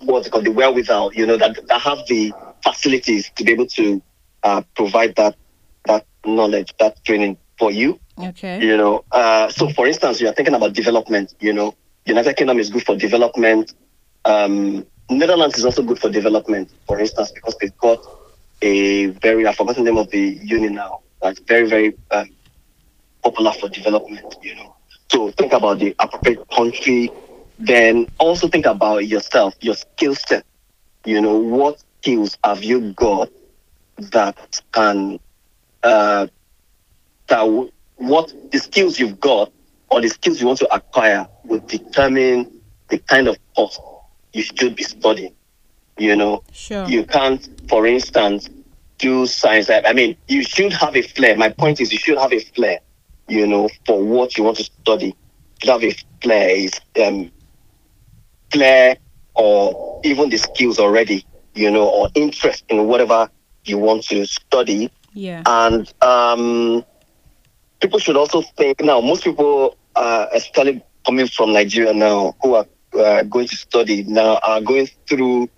what's 0.00 0.26
it 0.26 0.30
called, 0.30 0.44
the 0.44 0.50
wherewithal, 0.50 1.12
you 1.14 1.26
know, 1.26 1.36
that, 1.36 1.66
that 1.68 1.80
have 1.80 1.98
the 2.08 2.32
facilities 2.62 3.30
to 3.36 3.44
be 3.44 3.52
able 3.52 3.66
to 3.66 4.02
uh, 4.42 4.62
provide 4.74 5.14
that 5.16 5.36
that 5.84 6.06
knowledge, 6.24 6.72
that 6.78 7.04
training 7.04 7.36
for 7.58 7.70
you. 7.70 7.98
Okay. 8.18 8.62
you 8.62 8.76
know 8.76 9.04
uh, 9.12 9.48
so 9.48 9.70
for 9.70 9.86
instance 9.86 10.20
you're 10.20 10.34
thinking 10.34 10.54
about 10.54 10.74
development 10.74 11.34
you 11.40 11.52
know 11.52 11.74
united 12.04 12.36
kingdom 12.36 12.58
is 12.58 12.68
good 12.68 12.84
for 12.84 12.94
development. 12.94 13.74
Um, 14.24 14.86
netherlands 15.10 15.56
is 15.58 15.64
also 15.64 15.82
good 15.82 15.98
for 15.98 16.10
development 16.10 16.70
for 16.86 17.00
instance 17.00 17.32
because 17.32 17.56
they've 17.60 17.76
got 17.78 17.98
a 18.60 19.06
very 19.06 19.46
i've 19.46 19.56
forgotten 19.56 19.84
the 19.84 19.90
name 19.90 19.98
of 19.98 20.10
the 20.10 20.38
union 20.42 20.74
now 20.74 21.00
that's 21.22 21.40
very 21.40 21.68
very 21.68 21.94
um, 22.10 22.28
popular 23.22 23.52
for 23.52 23.68
development 23.68 24.36
you 24.42 24.54
know 24.54 24.74
so 25.10 25.30
think 25.32 25.52
about 25.52 25.78
the 25.78 25.94
appropriate 25.98 26.48
country 26.50 27.10
then 27.58 28.06
also 28.18 28.48
think 28.48 28.66
about 28.66 29.06
yourself 29.06 29.54
your 29.60 29.74
skill 29.74 30.14
set 30.14 30.44
you 31.04 31.20
know 31.20 31.36
what 31.38 31.82
skills 32.00 32.36
have 32.44 32.62
you 32.64 32.92
got 32.92 33.30
that 33.96 34.60
can 34.72 35.18
uh, 35.82 36.26
that 37.28 37.38
w- 37.38 37.70
what 37.96 38.32
the 38.50 38.58
skills 38.58 38.98
you've 38.98 39.20
got 39.20 39.52
or 39.90 40.00
the 40.00 40.08
skills 40.08 40.40
you 40.40 40.46
want 40.46 40.58
to 40.58 40.74
acquire 40.74 41.26
will 41.44 41.60
determine 41.60 42.60
the 42.88 42.98
kind 42.98 43.28
of 43.28 43.36
course 43.54 43.78
you 44.32 44.42
should 44.42 44.74
be 44.74 44.82
studying. 44.82 45.34
You 45.98 46.16
know, 46.16 46.42
Sure. 46.52 46.88
you 46.88 47.04
can't, 47.04 47.46
for 47.68 47.86
instance, 47.86 48.48
do 49.02 49.26
science. 49.26 49.68
I 49.68 49.82
I 49.84 49.92
mean, 49.92 50.16
you 50.28 50.42
should 50.42 50.72
have 50.72 50.96
a 50.96 51.02
flair. 51.02 51.36
My 51.36 51.50
point 51.50 51.80
is, 51.80 51.92
you 51.92 51.98
should 51.98 52.18
have 52.18 52.32
a 52.32 52.40
flair. 52.40 52.78
You 53.28 53.46
know, 53.46 53.68
for 53.86 54.02
what 54.02 54.36
you 54.38 54.44
want 54.44 54.56
to 54.58 54.64
study. 54.64 55.06
You 55.06 55.14
should 55.60 55.70
have 55.70 55.84
a 55.84 55.94
flair. 56.22 56.48
Is 56.50 56.72
um, 57.04 57.30
flair 58.50 58.96
or 59.34 60.00
even 60.04 60.30
the 60.30 60.38
skills 60.38 60.78
already. 60.78 61.26
You 61.54 61.70
know, 61.70 61.88
or 61.88 62.08
interest 62.14 62.64
in 62.68 62.86
whatever 62.86 63.28
you 63.64 63.78
want 63.78 64.04
to 64.04 64.24
study 64.26 64.90
yeah. 65.14 65.42
and 65.46 65.92
um, 66.02 66.84
people 67.80 67.98
should 67.98 68.16
also 68.16 68.42
think 68.42 68.80
now. 68.80 69.00
Most 69.00 69.24
people, 69.24 69.76
uh, 69.94 70.26
especially 70.32 70.82
coming 71.04 71.26
from 71.26 71.52
Nigeria 71.52 71.92
now, 71.92 72.34
who 72.42 72.54
are 72.54 72.66
uh, 72.98 73.22
going 73.24 73.48
to 73.48 73.56
study 73.56 74.04
now, 74.04 74.38
are 74.42 74.60
going 74.60 74.88
through. 75.08 75.48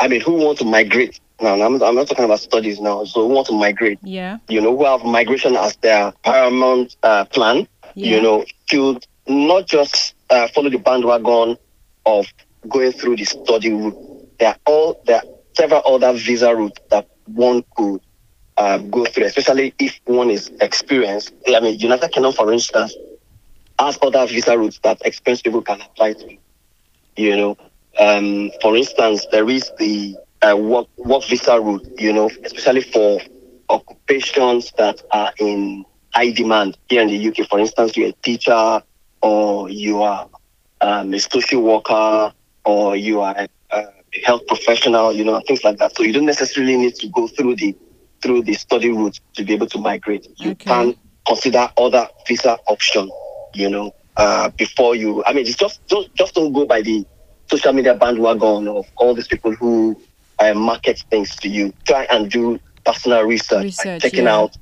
I 0.00 0.08
mean, 0.08 0.20
who 0.20 0.32
want 0.32 0.58
to 0.58 0.64
migrate 0.64 1.20
now? 1.40 1.54
I'm, 1.54 1.82
I'm 1.82 1.94
not 1.94 2.06
talking 2.08 2.24
about 2.24 2.40
studies 2.40 2.80
now. 2.80 3.04
So 3.04 3.26
who 3.26 3.34
want 3.34 3.46
to 3.48 3.52
migrate? 3.52 3.98
yeah. 4.02 4.38
You 4.48 4.60
know, 4.60 4.76
who 4.76 4.84
have 4.84 5.04
migration 5.04 5.56
as 5.56 5.76
their 5.76 6.12
paramount 6.22 6.96
uh, 7.02 7.24
plan. 7.26 7.66
Yeah. 7.94 8.16
You 8.16 8.22
know, 8.22 8.44
to 8.70 8.98
not 9.26 9.66
just 9.66 10.14
uh, 10.30 10.48
follow 10.48 10.70
the 10.70 10.78
bandwagon 10.78 11.56
of 12.06 12.26
going 12.68 12.92
through 12.92 13.16
the 13.16 13.24
study 13.24 13.72
route. 13.72 13.96
There 14.38 14.48
are 14.48 14.56
all 14.66 15.00
there 15.06 15.16
are 15.16 15.22
several 15.54 15.82
other 15.86 16.12
visa 16.12 16.54
routes 16.54 16.80
that 16.90 17.08
one 17.26 17.64
could 17.76 18.00
uh, 18.56 18.78
go 18.78 19.04
through, 19.04 19.24
especially 19.24 19.74
if 19.78 19.98
one 20.04 20.30
is 20.30 20.50
experienced. 20.60 21.32
I 21.48 21.60
mean, 21.60 21.78
United 21.78 22.10
Kingdom, 22.10 22.32
for 22.32 22.52
instance, 22.52 22.94
has 23.78 23.98
other 24.02 24.26
visa 24.26 24.58
routes 24.58 24.78
that 24.82 25.00
experienced 25.04 25.44
people 25.44 25.62
can 25.62 25.80
apply 25.80 26.14
to. 26.14 26.36
You 27.16 27.36
know, 27.36 27.56
um, 27.98 28.50
for 28.60 28.76
instance, 28.76 29.26
there 29.30 29.48
is 29.48 29.70
the 29.78 30.16
uh, 30.44 30.56
work 30.56 30.86
work 30.98 31.24
visa 31.24 31.58
route. 31.60 31.86
You 31.98 32.12
know, 32.12 32.30
especially 32.44 32.82
for 32.82 33.20
occupations 33.68 34.72
that 34.78 35.02
are 35.12 35.32
in 35.38 35.84
high 36.14 36.30
demand 36.32 36.76
here 36.88 37.02
in 37.02 37.08
the 37.08 37.28
UK. 37.28 37.48
For 37.48 37.58
instance, 37.58 37.96
you're 37.96 38.10
a 38.10 38.14
teacher, 38.22 38.82
or 39.22 39.68
you 39.70 40.02
are 40.02 40.28
um, 40.80 41.12
a 41.14 41.18
social 41.18 41.62
worker, 41.62 42.32
or 42.64 42.96
you 42.96 43.20
are 43.20 43.34
a, 43.36 43.48
a 43.72 43.84
health 44.24 44.46
professional. 44.46 45.12
You 45.12 45.24
know, 45.24 45.40
things 45.46 45.64
like 45.64 45.78
that. 45.78 45.96
So 45.96 46.02
you 46.02 46.12
don't 46.12 46.26
necessarily 46.26 46.76
need 46.76 46.94
to 46.96 47.08
go 47.08 47.26
through 47.28 47.56
the 47.56 47.74
through 48.22 48.42
the 48.42 48.54
study 48.54 48.90
route 48.90 49.18
to 49.34 49.44
be 49.44 49.52
able 49.54 49.66
to 49.68 49.78
migrate. 49.78 50.26
You 50.38 50.52
Okay. 50.52 50.64
can 50.70 50.94
consider 51.26 51.68
other 51.76 52.08
visa 52.26 52.58
options. 52.68 53.10
You 53.54 53.70
know, 53.70 53.92
uh, 54.16 54.50
before 54.58 54.94
you. 54.96 55.22
I 55.26 55.32
mean, 55.32 55.46
it's 55.46 55.56
just 55.56 55.80
just 55.88 56.14
just 56.16 56.34
don't 56.34 56.52
go 56.52 56.66
by 56.66 56.82
the 56.82 57.04
social 57.50 57.72
media 57.72 57.94
bandwagon 57.94 58.68
of 58.68 58.86
all 58.96 59.14
these 59.14 59.28
people 59.28 59.52
who 59.54 59.96
uh, 60.50 60.54
market 60.54 61.04
things 61.10 61.34
to 61.36 61.48
you. 61.48 61.72
Try 61.86 62.06
and 62.10 62.30
do 62.30 62.58
personal 62.84 63.22
research, 63.22 63.64
Research, 63.64 64.02
checking 64.02 64.24
yeah. 64.24 64.36
out, 64.36 64.56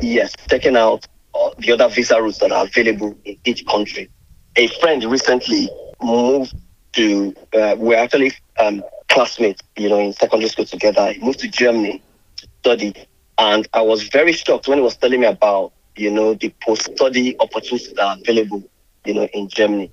yes, 0.00 0.34
checking 0.48 0.76
out 0.76 1.06
uh, 1.34 1.50
the 1.58 1.72
other 1.72 1.88
visa 1.88 2.20
routes 2.20 2.38
that 2.38 2.52
are 2.52 2.64
available 2.64 3.16
in 3.24 3.36
each 3.44 3.66
country. 3.66 4.10
A 4.56 4.68
friend 4.68 5.02
recently 5.04 5.70
moved 6.02 6.54
to. 6.92 7.34
Uh, 7.54 7.74
we're 7.78 7.96
actually 7.96 8.32
um, 8.58 8.82
classmates, 9.08 9.62
you 9.76 9.88
know, 9.88 9.98
in 9.98 10.12
secondary 10.12 10.48
school 10.48 10.66
together. 10.66 11.12
He 11.12 11.20
moved 11.20 11.40
to 11.40 11.48
Germany 11.48 12.02
to 12.36 12.48
study, 12.60 12.94
and 13.38 13.66
I 13.72 13.82
was 13.82 14.02
very 14.04 14.32
shocked 14.32 14.68
when 14.68 14.78
he 14.78 14.84
was 14.84 14.96
telling 14.96 15.20
me 15.20 15.26
about, 15.26 15.72
you 15.96 16.10
know, 16.10 16.34
the 16.34 16.52
post-study 16.62 17.38
opportunities 17.40 17.92
that 17.94 18.02
are 18.02 18.16
available, 18.20 18.62
you 19.04 19.14
know, 19.14 19.24
in 19.32 19.48
Germany. 19.48 19.90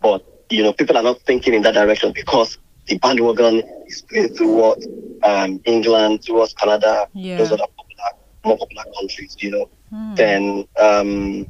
But 0.00 0.24
you 0.50 0.64
know, 0.64 0.72
people 0.72 0.96
are 0.96 1.02
not 1.02 1.20
thinking 1.22 1.54
in 1.54 1.62
that 1.62 1.74
direction 1.74 2.12
because 2.12 2.58
the 2.90 2.98
bandwagon 2.98 3.62
is 3.86 4.02
going 4.02 4.34
towards 4.34 4.86
um, 5.22 5.60
England, 5.64 6.22
towards 6.22 6.52
Canada, 6.54 7.08
Yeah. 7.14 7.38
those 7.38 7.52
other 7.52 7.64
popular, 7.76 8.10
more 8.44 8.58
popular 8.58 8.84
countries, 8.98 9.36
you 9.38 9.50
know. 9.52 9.70
Hmm. 9.90 10.14
Then 10.16 10.68
um, 10.78 11.46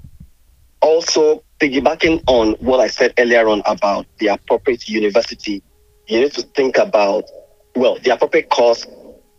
also 0.83 1.43
piggybacking 1.59 2.23
on 2.27 2.53
what 2.61 2.81
I 2.81 2.89
said 2.89 3.15
earlier 3.19 3.49
on 3.49 3.63
about 3.65 4.07
the 4.19 4.29
appropriate 4.29 4.87
university, 4.89 5.63
you 6.07 6.21
need 6.21 6.33
to 6.35 6.43
think 6.43 6.77
about 6.77 7.25
well 7.75 7.97
the 8.05 8.11
appropriate 8.11 8.51
course 8.51 8.87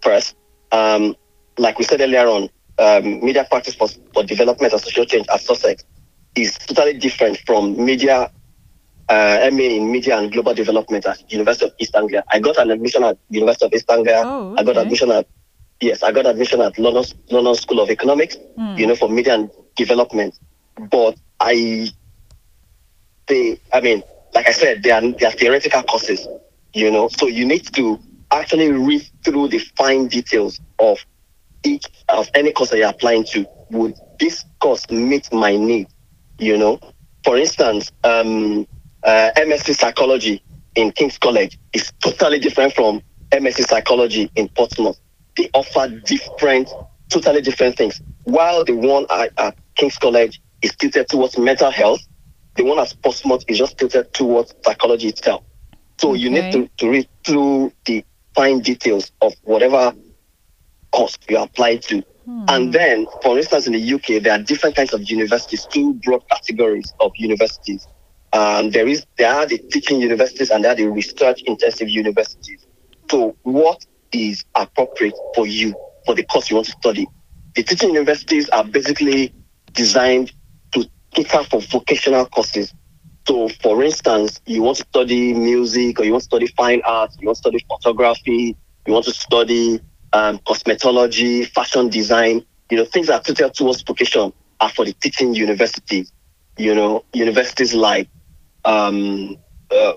first. 0.01 0.35
Um, 0.71 1.15
like 1.57 1.77
we 1.77 1.83
said 1.83 2.01
earlier 2.01 2.27
on, 2.27 2.49
um, 2.79 3.23
media 3.23 3.45
practice 3.49 3.75
for, 3.75 3.87
for 4.13 4.23
development 4.23 4.73
and 4.73 4.81
social 4.81 5.05
change 5.05 5.27
at 5.31 5.41
Sussex 5.41 5.83
is 6.35 6.57
totally 6.57 6.97
different 6.97 7.37
from 7.45 7.83
media 7.85 8.31
uh, 9.11 9.49
MA 9.51 9.63
in 9.63 9.91
Media 9.91 10.17
and 10.17 10.31
Global 10.31 10.53
Development 10.53 11.05
at 11.05 11.29
University 11.31 11.65
of 11.65 11.73
East 11.79 11.93
Anglia. 11.95 12.23
I 12.31 12.39
got 12.39 12.57
an 12.57 12.71
admission 12.71 13.03
at 13.03 13.17
University 13.29 13.65
of 13.65 13.73
East 13.73 13.91
Anglia. 13.91 14.21
Oh, 14.23 14.55
I 14.57 14.63
got 14.63 14.77
admission 14.77 15.11
at 15.11 15.27
yes, 15.81 16.01
I 16.01 16.13
got 16.13 16.25
admission 16.25 16.61
at 16.61 16.79
London 16.79 17.03
London 17.29 17.55
School 17.55 17.81
of 17.81 17.89
Economics. 17.89 18.37
Hmm. 18.55 18.77
You 18.77 18.87
know, 18.87 18.95
for 18.95 19.09
media 19.09 19.33
and 19.33 19.51
development. 19.75 20.39
But 20.89 21.17
I, 21.41 21.89
they, 23.27 23.59
I 23.73 23.81
mean, 23.81 24.01
like 24.33 24.47
I 24.47 24.53
said, 24.53 24.81
they 24.81 24.91
are 24.91 25.01
they 25.01 25.25
are 25.25 25.31
theoretical 25.31 25.83
courses. 25.83 26.25
You 26.73 26.89
know, 26.89 27.09
so 27.09 27.27
you 27.27 27.45
need 27.45 27.67
to 27.73 27.99
actually 28.31 28.71
read 28.71 29.05
through 29.25 29.49
the 29.49 29.59
fine 29.75 30.07
details 30.07 30.61
of 30.79 31.05
each 31.65 31.85
of 32.07 32.29
any 32.33 32.53
course 32.53 32.69
that 32.69 32.77
you're 32.77 32.89
applying 32.89 33.25
to. 33.25 33.45
Would 33.71 33.95
this 34.21 34.45
course 34.59 34.89
meet 34.89 35.31
my 35.33 35.57
need? 35.57 35.87
You 36.39 36.57
know, 36.57 36.79
for 37.25 37.37
instance, 37.37 37.91
um, 38.05 38.65
uh, 39.03 39.31
MSc 39.37 39.75
psychology 39.75 40.43
in 40.75 40.91
King's 40.91 41.17
College 41.17 41.57
is 41.73 41.91
totally 42.03 42.39
different 42.39 42.73
from 42.73 43.01
MSc 43.31 43.67
psychology 43.67 44.31
in 44.35 44.49
Portsmouth. 44.49 44.99
They 45.37 45.49
offer 45.53 45.87
different, 46.05 46.69
totally 47.09 47.41
different 47.41 47.77
things. 47.77 48.01
While 48.23 48.63
the 48.63 48.73
one 48.75 49.05
at, 49.09 49.31
at 49.37 49.57
King's 49.75 49.97
College 49.97 50.41
is 50.61 50.75
tilted 50.75 51.07
towards 51.09 51.37
mental 51.37 51.71
health, 51.71 52.01
the 52.55 52.63
one 52.63 52.79
at 52.79 52.93
Portsmouth 53.01 53.43
is 53.47 53.57
just 53.57 53.77
tilted 53.77 54.13
towards 54.13 54.53
psychology 54.63 55.07
itself. 55.07 55.43
So 55.97 56.13
you 56.13 56.29
need 56.29 56.51
to, 56.51 56.69
to 56.77 56.89
read 56.89 57.07
through 57.23 57.71
the 57.85 58.03
fine 58.35 58.59
details 58.59 59.11
of 59.21 59.33
whatever 59.43 59.93
course 60.91 61.17
you 61.29 61.37
apply 61.37 61.77
to. 61.77 62.03
Hmm. 62.25 62.45
And 62.47 62.73
then, 62.73 63.07
for 63.21 63.37
instance, 63.37 63.67
in 63.67 63.73
the 63.73 63.93
UK, 63.93 64.21
there 64.21 64.33
are 64.33 64.43
different 64.43 64.75
kinds 64.75 64.93
of 64.93 65.09
universities, 65.09 65.65
two 65.65 65.93
broad 65.95 66.23
categories 66.29 66.93
of 66.99 67.11
universities. 67.15 67.87
Um, 68.33 68.69
there 68.71 68.87
is 68.87 69.05
there 69.17 69.33
are 69.33 69.45
the 69.45 69.57
teaching 69.57 69.99
universities 69.99 70.51
and 70.51 70.63
there 70.63 70.71
are 70.71 70.75
the 70.75 70.87
research 70.87 71.41
intensive 71.43 71.89
universities. 71.89 72.65
So, 73.09 73.35
what 73.43 73.85
is 74.13 74.45
appropriate 74.55 75.15
for 75.35 75.45
you 75.45 75.75
for 76.05 76.15
the 76.15 76.23
course 76.23 76.49
you 76.49 76.55
want 76.55 76.67
to 76.67 76.73
study? 76.73 77.07
The 77.55 77.63
teaching 77.63 77.89
universities 77.89 78.47
are 78.49 78.63
basically 78.63 79.33
designed 79.73 80.31
to 80.71 80.89
cater 81.13 81.43
for 81.43 81.61
vocational 81.61 82.25
courses. 82.25 82.73
So, 83.27 83.49
for 83.61 83.83
instance, 83.83 84.39
you 84.45 84.63
want 84.63 84.77
to 84.77 84.83
study 84.83 85.33
music, 85.33 85.99
or 85.99 86.05
you 86.05 86.11
want 86.11 86.23
to 86.23 86.25
study 86.25 86.47
fine 86.47 86.81
art, 86.85 87.11
you 87.19 87.27
want 87.27 87.37
to 87.37 87.41
study 87.41 87.65
photography, 87.67 88.55
you 88.87 88.93
want 88.93 89.05
to 89.05 89.11
study 89.13 89.79
um, 90.13 90.39
cosmetology, 90.39 91.47
fashion 91.47 91.89
design, 91.89 92.45
you 92.69 92.77
know, 92.77 92.85
things 92.85 93.07
that 93.07 93.21
are 93.21 93.23
tilted 93.23 93.53
towards 93.53 93.81
vocation 93.83 94.31
are 94.59 94.69
for 94.69 94.85
the 94.85 94.93
teaching 94.93 95.35
universities. 95.35 96.11
You 96.57 96.75
know, 96.75 97.05
universities 97.13 97.73
like 97.73 98.07
um, 98.65 99.37
uh, 99.69 99.93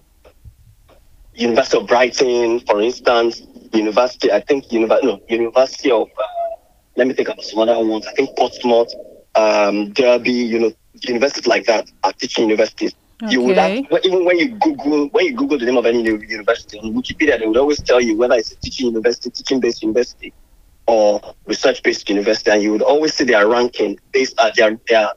University 1.34 1.78
of 1.78 1.86
Brighton, 1.86 2.60
for 2.60 2.80
instance, 2.80 3.42
University, 3.72 4.30
I 4.30 4.40
think, 4.40 4.70
University, 4.72 5.06
no, 5.06 5.20
University 5.28 5.90
of, 5.90 6.08
uh, 6.08 6.56
let 6.96 7.06
me 7.06 7.14
think 7.14 7.28
of 7.28 7.42
some 7.42 7.58
other 7.58 7.84
ones. 7.84 8.06
I 8.06 8.12
think 8.12 8.36
Portsmouth, 8.36 8.92
um, 9.34 9.92
Derby, 9.92 10.30
you 10.30 10.60
know, 10.60 10.72
universities 11.02 11.46
like 11.46 11.66
that 11.66 11.90
are 12.04 12.12
teaching 12.12 12.48
universities. 12.48 12.94
Okay. 13.22 13.32
You 13.32 13.42
would 13.42 13.56
have, 13.56 13.84
even 14.04 14.24
when 14.24 14.38
you 14.38 14.48
Google 14.58 15.08
when 15.08 15.26
you 15.26 15.34
Google 15.34 15.58
the 15.58 15.66
name 15.66 15.76
of 15.76 15.86
any 15.86 16.02
university 16.02 16.78
on 16.78 16.92
Wikipedia, 16.94 17.38
they 17.38 17.46
would 17.46 17.56
always 17.56 17.80
tell 17.80 18.00
you 18.00 18.16
whether 18.16 18.34
it's 18.34 18.52
a 18.52 18.56
teaching 18.56 18.86
university, 18.86 19.30
teaching 19.30 19.60
based 19.60 19.82
university, 19.82 20.32
or 20.86 21.34
research 21.46 21.82
based 21.82 22.08
university, 22.08 22.50
and 22.50 22.62
you 22.62 22.72
would 22.72 22.82
always 22.82 23.14
see 23.14 23.24
their 23.24 23.46
ranking 23.46 23.98
based 24.12 24.38
at 24.40 24.56
their 24.56 24.78
their 24.88 25.10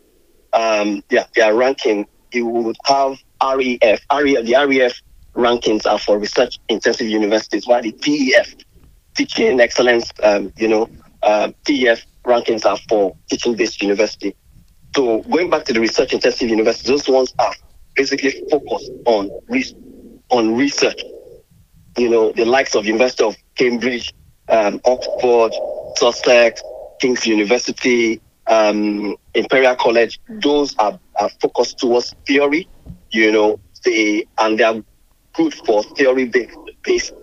um 0.54 1.04
their, 1.10 1.26
their 1.36 1.54
ranking. 1.56 2.08
You 2.32 2.46
would 2.46 2.78
have 2.86 3.18
REF, 3.42 4.02
REF, 4.12 4.46
the 4.46 4.66
REF 4.68 5.02
rankings 5.36 5.86
are 5.86 6.00
for 6.00 6.18
research 6.18 6.60
intensive 6.70 7.08
universities, 7.08 7.68
while 7.68 7.82
the 7.82 7.92
TEF, 7.92 8.64
teaching 9.16 9.60
excellence, 9.60 10.12
um, 10.24 10.52
you 10.58 10.68
know, 10.68 10.90
uh, 11.24 11.52
TEF 11.66 12.04
rankings 12.26 12.66
are 12.66 12.78
for 12.90 13.16
teaching 13.30 13.56
based 13.56 13.82
university. 13.82 14.36
So 14.96 15.22
going 15.24 15.50
back 15.50 15.66
to 15.66 15.74
the 15.74 15.80
research 15.80 16.14
intensive 16.14 16.50
universities, 16.50 16.88
those 16.88 17.08
ones 17.08 17.34
are 17.40 17.54
basically 17.96 18.44
focused 18.50 18.92
on 19.06 19.30
re- 19.48 19.76
on 20.30 20.56
research. 20.56 21.02
You 21.98 22.10
know, 22.10 22.32
the 22.32 22.46
likes 22.46 22.76
of 22.76 22.86
University 22.86 23.24
of 23.24 23.36
Cambridge, 23.56 24.14
um, 24.50 24.80
Oxford, 24.86 25.52
Sussex, 25.98 26.62
King's 27.00 27.26
University, 27.26 28.22
um, 28.48 29.16
Imperial 29.34 29.76
College. 29.76 30.20
Those 30.30 30.76
are, 30.78 31.00
are 31.20 31.30
focused 31.42 31.80
towards 31.80 32.16
theory. 32.26 32.68
You 33.12 33.32
know, 33.32 33.60
they 33.84 34.26
and 34.40 34.58
they 34.60 34.64
are 34.64 34.82
good 35.34 35.54
for 35.54 35.84
theory 35.84 36.26
based 36.26 36.58
based 36.84 37.14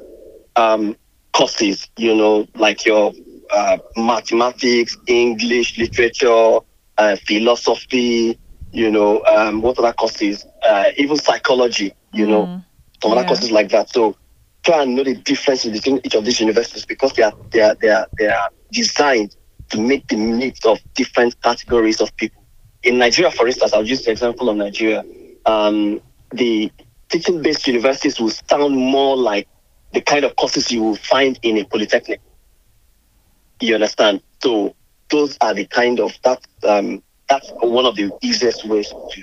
um, 0.56 0.96
courses. 1.32 1.88
You 1.96 2.14
know, 2.14 2.46
like 2.54 2.84
your 2.84 3.12
uh, 3.54 3.78
mathematics, 3.96 4.96
English, 5.06 5.78
literature, 5.78 6.58
uh, 6.98 7.16
philosophy, 7.26 8.38
you 8.72 8.90
know, 8.90 9.22
um, 9.24 9.60
what 9.62 9.78
other 9.78 9.92
courses, 9.92 10.46
uh, 10.68 10.84
even 10.96 11.16
psychology, 11.16 11.92
you 12.12 12.26
know, 12.26 12.50
Mm, 12.50 12.64
some 13.02 13.12
yeah. 13.12 13.12
other 13.12 13.24
courses 13.24 13.50
like 13.50 13.68
that. 13.70 13.90
So 13.90 14.16
try 14.64 14.82
and 14.82 14.94
know 14.94 15.04
the 15.04 15.14
difference 15.14 15.64
between 15.64 16.00
each 16.04 16.14
of 16.14 16.24
these 16.24 16.40
universities 16.40 16.84
because 16.86 17.12
they 17.14 17.22
are 17.22 17.32
they 17.52 17.60
are 17.60 17.74
they 17.80 17.88
are 17.88 18.06
they 18.18 18.26
are 18.28 18.48
designed 18.72 19.34
to 19.70 19.80
meet 19.80 20.06
the 20.08 20.16
needs 20.16 20.64
of 20.64 20.78
different 20.94 21.40
categories 21.42 22.00
of 22.00 22.14
people. 22.16 22.42
In 22.82 22.98
Nigeria, 22.98 23.30
for 23.30 23.46
instance, 23.46 23.72
I'll 23.72 23.86
use 23.86 24.04
the 24.04 24.10
example 24.10 24.48
of 24.48 24.56
Nigeria. 24.56 25.04
Um, 25.46 26.00
the 26.32 26.70
teaching-based 27.10 27.66
universities 27.66 28.18
will 28.20 28.30
sound 28.30 28.76
more 28.76 29.16
like 29.16 29.48
the 29.92 30.00
kind 30.00 30.24
of 30.24 30.34
courses 30.36 30.70
you 30.70 30.82
will 30.82 30.96
find 30.96 31.38
in 31.42 31.58
a 31.58 31.64
polytechnic. 31.64 32.20
You 33.60 33.74
understand? 33.74 34.22
So 34.42 34.74
those 35.10 35.38
are 35.40 35.54
the 35.54 35.66
kind 35.66 36.00
of 36.00 36.12
that 36.24 36.40
um, 36.66 37.02
that's 37.28 37.50
one 37.60 37.86
of 37.86 37.96
the 37.96 38.10
easiest 38.22 38.64
ways 38.66 38.88
to, 38.88 39.22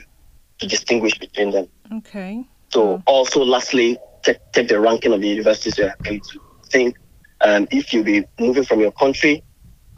to 0.60 0.68
distinguish 0.68 1.18
between 1.20 1.51
them. 1.51 1.68
Okay. 1.94 2.44
So 2.72 2.98
Mm. 2.98 3.04
also 3.06 3.44
lastly, 3.44 3.98
take, 4.24 4.38
check 4.54 4.68
the 4.68 4.80
ranking 4.80 5.13
of 5.13 5.22
the 5.22 5.28
universities 5.28 5.78
you 5.78 5.86
are 5.86 5.96
going 6.04 6.22
to 6.22 6.40
think. 6.72 6.96
Um, 7.42 7.68
if 7.72 7.92
you'll 7.94 8.03
be 8.03 8.24
moving 8.40 8.64
from 8.64 8.79
your 8.79 8.92
country 8.92 9.44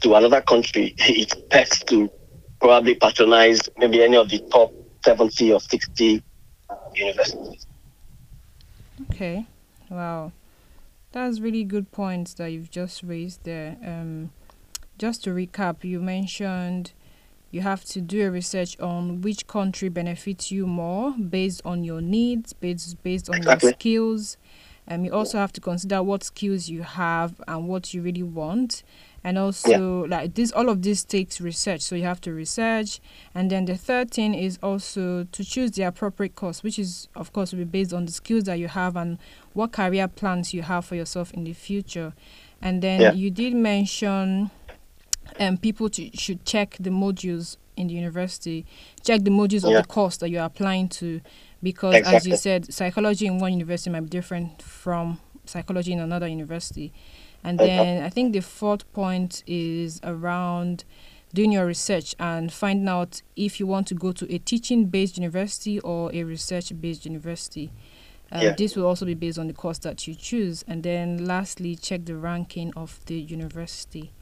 to 0.02 0.14
another 0.14 0.40
country, 0.42 0.94
it's 0.98 1.34
best 1.50 1.86
to 1.88 2.10
probably 2.60 2.94
patronize 2.94 3.68
maybe 3.78 4.02
any 4.02 4.16
of 4.16 4.28
the 4.28 4.40
top 4.50 4.72
70 5.04 5.52
or 5.52 5.60
60 5.60 6.22
uh, 6.70 6.74
universities. 6.94 7.66
Okay. 9.10 9.46
Wow. 9.90 10.32
That's 11.12 11.40
really 11.40 11.64
good 11.64 11.92
points 11.92 12.34
that 12.34 12.48
you've 12.48 12.70
just 12.70 13.02
raised 13.02 13.44
there. 13.44 13.76
Um, 13.84 14.32
just 14.98 15.24
to 15.24 15.30
recap, 15.30 15.84
you 15.84 16.00
mentioned 16.00 16.92
you 17.50 17.60
have 17.60 17.84
to 17.84 18.00
do 18.00 18.26
a 18.26 18.30
research 18.30 18.78
on 18.80 19.20
which 19.20 19.46
country 19.46 19.88
benefits 19.88 20.50
you 20.50 20.66
more 20.66 21.12
based 21.12 21.62
on 21.64 21.84
your 21.84 22.00
needs, 22.00 22.52
based 22.52 23.00
based 23.04 23.28
on 23.30 23.36
Exactly. 23.36 23.68
your 23.68 23.74
skills. 23.74 24.36
Um, 24.86 25.04
you 25.04 25.12
also 25.12 25.38
have 25.38 25.52
to 25.54 25.60
consider 25.60 26.02
what 26.02 26.24
skills 26.24 26.68
you 26.68 26.82
have 26.82 27.40
and 27.48 27.68
what 27.68 27.94
you 27.94 28.02
really 28.02 28.22
want. 28.22 28.82
And 29.26 29.38
also 29.38 30.04
like 30.04 30.34
this 30.34 30.52
all 30.52 30.68
of 30.68 30.82
this 30.82 31.02
takes 31.02 31.40
research. 31.40 31.80
So 31.80 31.94
you 31.96 32.02
have 32.04 32.20
to 32.22 32.32
research. 32.34 33.00
And 33.34 33.50
then 33.50 33.64
the 33.64 33.76
third 33.76 34.10
thing 34.10 34.34
is 34.34 34.58
also 34.62 35.24
to 35.24 35.44
choose 35.44 35.70
the 35.70 35.84
appropriate 35.84 36.34
course, 36.34 36.62
which 36.62 36.78
is 36.78 37.08
of 37.14 37.32
course 37.32 37.52
will 37.52 37.60
be 37.60 37.64
based 37.64 37.94
on 37.94 38.04
the 38.04 38.12
skills 38.12 38.44
that 38.44 38.58
you 38.58 38.68
have 38.68 38.96
and 38.96 39.18
what 39.54 39.72
career 39.72 40.08
plans 40.08 40.52
you 40.52 40.60
have 40.62 40.84
for 40.84 40.94
yourself 40.96 41.32
in 41.32 41.44
the 41.44 41.54
future. 41.54 42.12
And 42.60 42.82
then 42.82 43.00
Yeah. 43.00 43.12
you 43.12 43.30
did 43.30 43.54
mention 43.54 44.50
um, 45.40 45.56
people 45.56 45.88
to, 45.88 46.10
should 46.14 46.44
check 46.44 46.76
the 46.78 46.90
modules 46.90 47.56
in 47.76 47.88
the 47.88 47.94
university, 47.94 48.64
check 49.02 49.22
the 49.24 49.30
modules 49.30 49.62
Yeah. 49.68 49.78
of 49.78 49.82
the 49.86 49.88
course 49.88 50.18
that 50.18 50.28
you're 50.28 50.44
applying 50.44 50.88
to, 50.90 51.20
because 51.64 51.94
as 52.06 52.26
you 52.26 52.36
said, 52.36 52.72
psychology 52.72 53.26
in 53.26 53.38
one 53.38 53.52
university 53.52 53.90
might 53.90 54.00
be 54.00 54.08
different 54.08 54.62
from 54.62 55.18
psychology 55.46 55.92
in 55.92 55.98
another 56.00 56.28
university. 56.28 56.92
And 57.42 57.58
then 57.58 58.02
I 58.04 58.08
think 58.10 58.32
the 58.32 58.40
fourth 58.40 58.90
point 58.92 59.42
is 59.46 60.00
around 60.02 60.84
doing 61.34 61.52
your 61.52 61.66
research 61.66 62.14
and 62.18 62.52
finding 62.52 62.88
out 62.88 63.20
if 63.36 63.58
you 63.58 63.66
want 63.66 63.86
to 63.88 63.94
go 63.94 64.12
to 64.12 64.32
a 64.32 64.38
teaching 64.38 64.86
based 64.86 65.16
university 65.18 65.80
or 65.80 66.10
a 66.14 66.22
research 66.22 66.72
based 66.80 67.04
university. 67.04 67.70
Um, 68.32 68.42
Yeah. 68.42 68.54
This 68.56 68.76
will 68.76 68.86
also 68.86 69.04
be 69.04 69.14
based 69.14 69.38
on 69.38 69.48
the 69.48 69.52
course 69.52 69.78
that 69.80 70.06
you 70.06 70.14
choose. 70.14 70.64
And 70.68 70.82
then 70.82 71.24
lastly, 71.26 71.76
check 71.76 72.04
the 72.04 72.16
ranking 72.16 72.72
of 72.76 73.00
the 73.06 73.16
university. 73.18 74.12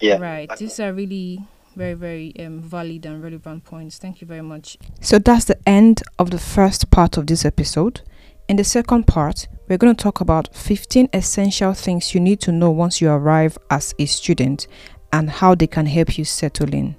Yeah. 0.00 0.16
Right. 0.16 0.48
These 0.56 0.80
are 0.80 0.92
really 0.92 1.44
very, 1.74 1.94
very 1.94 2.34
um, 2.38 2.60
valid 2.60 3.06
and 3.06 3.22
relevant 3.22 3.64
points. 3.64 3.98
Thank 3.98 4.20
you 4.20 4.26
very 4.26 4.42
much. 4.42 4.76
So 5.00 5.18
that's 5.18 5.44
the 5.46 5.58
end 5.68 6.02
of 6.18 6.30
the 6.30 6.38
first 6.38 6.90
part 6.90 7.16
of 7.16 7.26
this 7.26 7.44
episode. 7.44 8.02
In 8.48 8.56
the 8.56 8.64
second 8.64 9.06
part, 9.06 9.46
we're 9.68 9.78
going 9.78 9.94
to 9.94 10.02
talk 10.02 10.20
about 10.20 10.54
15 10.54 11.08
essential 11.12 11.72
things 11.72 12.14
you 12.14 12.20
need 12.20 12.40
to 12.40 12.52
know 12.52 12.70
once 12.70 13.00
you 13.00 13.08
arrive 13.08 13.56
as 13.70 13.94
a 13.98 14.06
student 14.06 14.66
and 15.12 15.30
how 15.30 15.54
they 15.54 15.66
can 15.68 15.86
help 15.86 16.18
you 16.18 16.24
settle 16.24 16.74
in. 16.74 16.96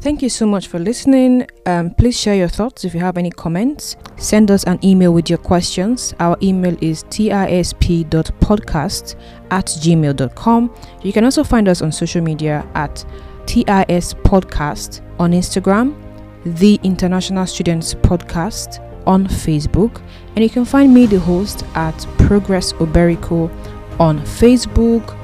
Thank 0.00 0.22
you 0.22 0.30
so 0.30 0.46
much 0.46 0.68
for 0.68 0.78
listening. 0.78 1.46
Um, 1.66 1.94
please 1.94 2.18
share 2.18 2.34
your 2.34 2.48
thoughts 2.48 2.86
if 2.86 2.94
you 2.94 3.00
have 3.00 3.18
any 3.18 3.30
comments. 3.30 3.96
Send 4.16 4.50
us 4.50 4.64
an 4.64 4.78
email 4.82 5.12
with 5.12 5.28
your 5.28 5.38
questions. 5.38 6.14
Our 6.20 6.38
email 6.42 6.74
is 6.80 7.04
tisp.podcast 7.04 8.04
at 9.50 9.66
gmail.com. 9.66 10.74
You 11.02 11.12
can 11.12 11.24
also 11.24 11.44
find 11.44 11.68
us 11.68 11.82
on 11.82 11.92
social 11.92 12.22
media 12.22 12.66
at 12.74 13.04
TIS 13.46 14.14
Podcast 14.14 15.00
on 15.18 15.32
Instagram, 15.32 15.94
The 16.44 16.78
International 16.82 17.46
Students 17.46 17.94
Podcast 17.94 18.78
on 19.06 19.26
Facebook, 19.26 20.00
and 20.34 20.44
you 20.44 20.50
can 20.50 20.64
find 20.64 20.94
me, 20.94 21.06
the 21.06 21.18
host, 21.18 21.64
at 21.74 22.06
Progress 22.18 22.72
Oberiko 22.74 23.50
on 23.98 24.20
Facebook, 24.20 25.16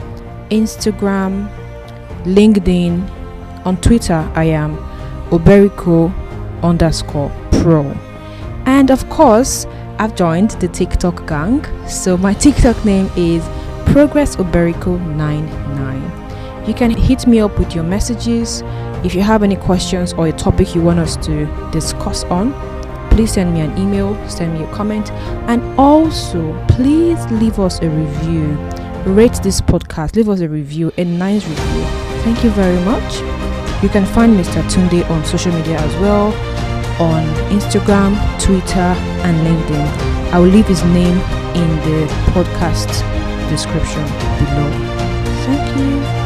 Instagram, 0.50 1.50
LinkedIn. 2.24 3.10
On 3.64 3.76
Twitter, 3.80 4.30
I 4.34 4.44
am 4.44 4.76
Oberiko 5.30 6.12
underscore 6.62 7.30
pro. 7.52 7.82
And 8.66 8.90
of 8.90 9.08
course, 9.08 9.66
I've 9.98 10.14
joined 10.14 10.50
the 10.52 10.68
TikTok 10.68 11.26
gang. 11.26 11.64
So 11.88 12.16
my 12.16 12.34
TikTok 12.44 12.84
name 12.84 13.10
is 13.16 13.42
Progress 13.86 14.36
Oberiko 14.36 15.00
99. 15.16 15.65
You 16.66 16.74
can 16.74 16.90
hit 16.90 17.26
me 17.26 17.38
up 17.38 17.58
with 17.58 17.74
your 17.74 17.84
messages. 17.84 18.62
If 19.04 19.14
you 19.14 19.22
have 19.22 19.42
any 19.42 19.56
questions 19.56 20.12
or 20.14 20.26
a 20.26 20.32
topic 20.32 20.74
you 20.74 20.82
want 20.82 20.98
us 20.98 21.16
to 21.26 21.46
discuss 21.70 22.24
on, 22.24 22.52
please 23.10 23.32
send 23.32 23.54
me 23.54 23.60
an 23.60 23.76
email, 23.78 24.14
send 24.28 24.54
me 24.54 24.64
a 24.64 24.74
comment, 24.74 25.10
and 25.48 25.62
also 25.78 26.60
please 26.68 27.24
leave 27.30 27.60
us 27.60 27.80
a 27.80 27.88
review. 27.88 28.54
Rate 29.06 29.40
this 29.42 29.60
podcast, 29.60 30.16
leave 30.16 30.28
us 30.28 30.40
a 30.40 30.48
review, 30.48 30.92
a 30.98 31.04
nice 31.04 31.46
review. 31.46 31.84
Thank 32.24 32.42
you 32.42 32.50
very 32.50 32.84
much. 32.84 33.20
You 33.82 33.88
can 33.88 34.04
find 34.04 34.36
Mr. 34.36 34.60
Tunde 34.68 35.08
on 35.08 35.24
social 35.24 35.52
media 35.52 35.78
as 35.78 35.94
well 36.00 36.32
on 37.00 37.22
Instagram, 37.50 38.16
Twitter, 38.42 38.92
and 39.24 39.36
LinkedIn. 39.46 40.32
I 40.32 40.38
will 40.40 40.48
leave 40.48 40.66
his 40.66 40.82
name 40.84 41.18
in 41.54 41.68
the 41.86 42.06
podcast 42.32 42.90
description 43.48 44.02
below. 44.38 44.70
Thank 45.44 45.76
you. 45.78 46.25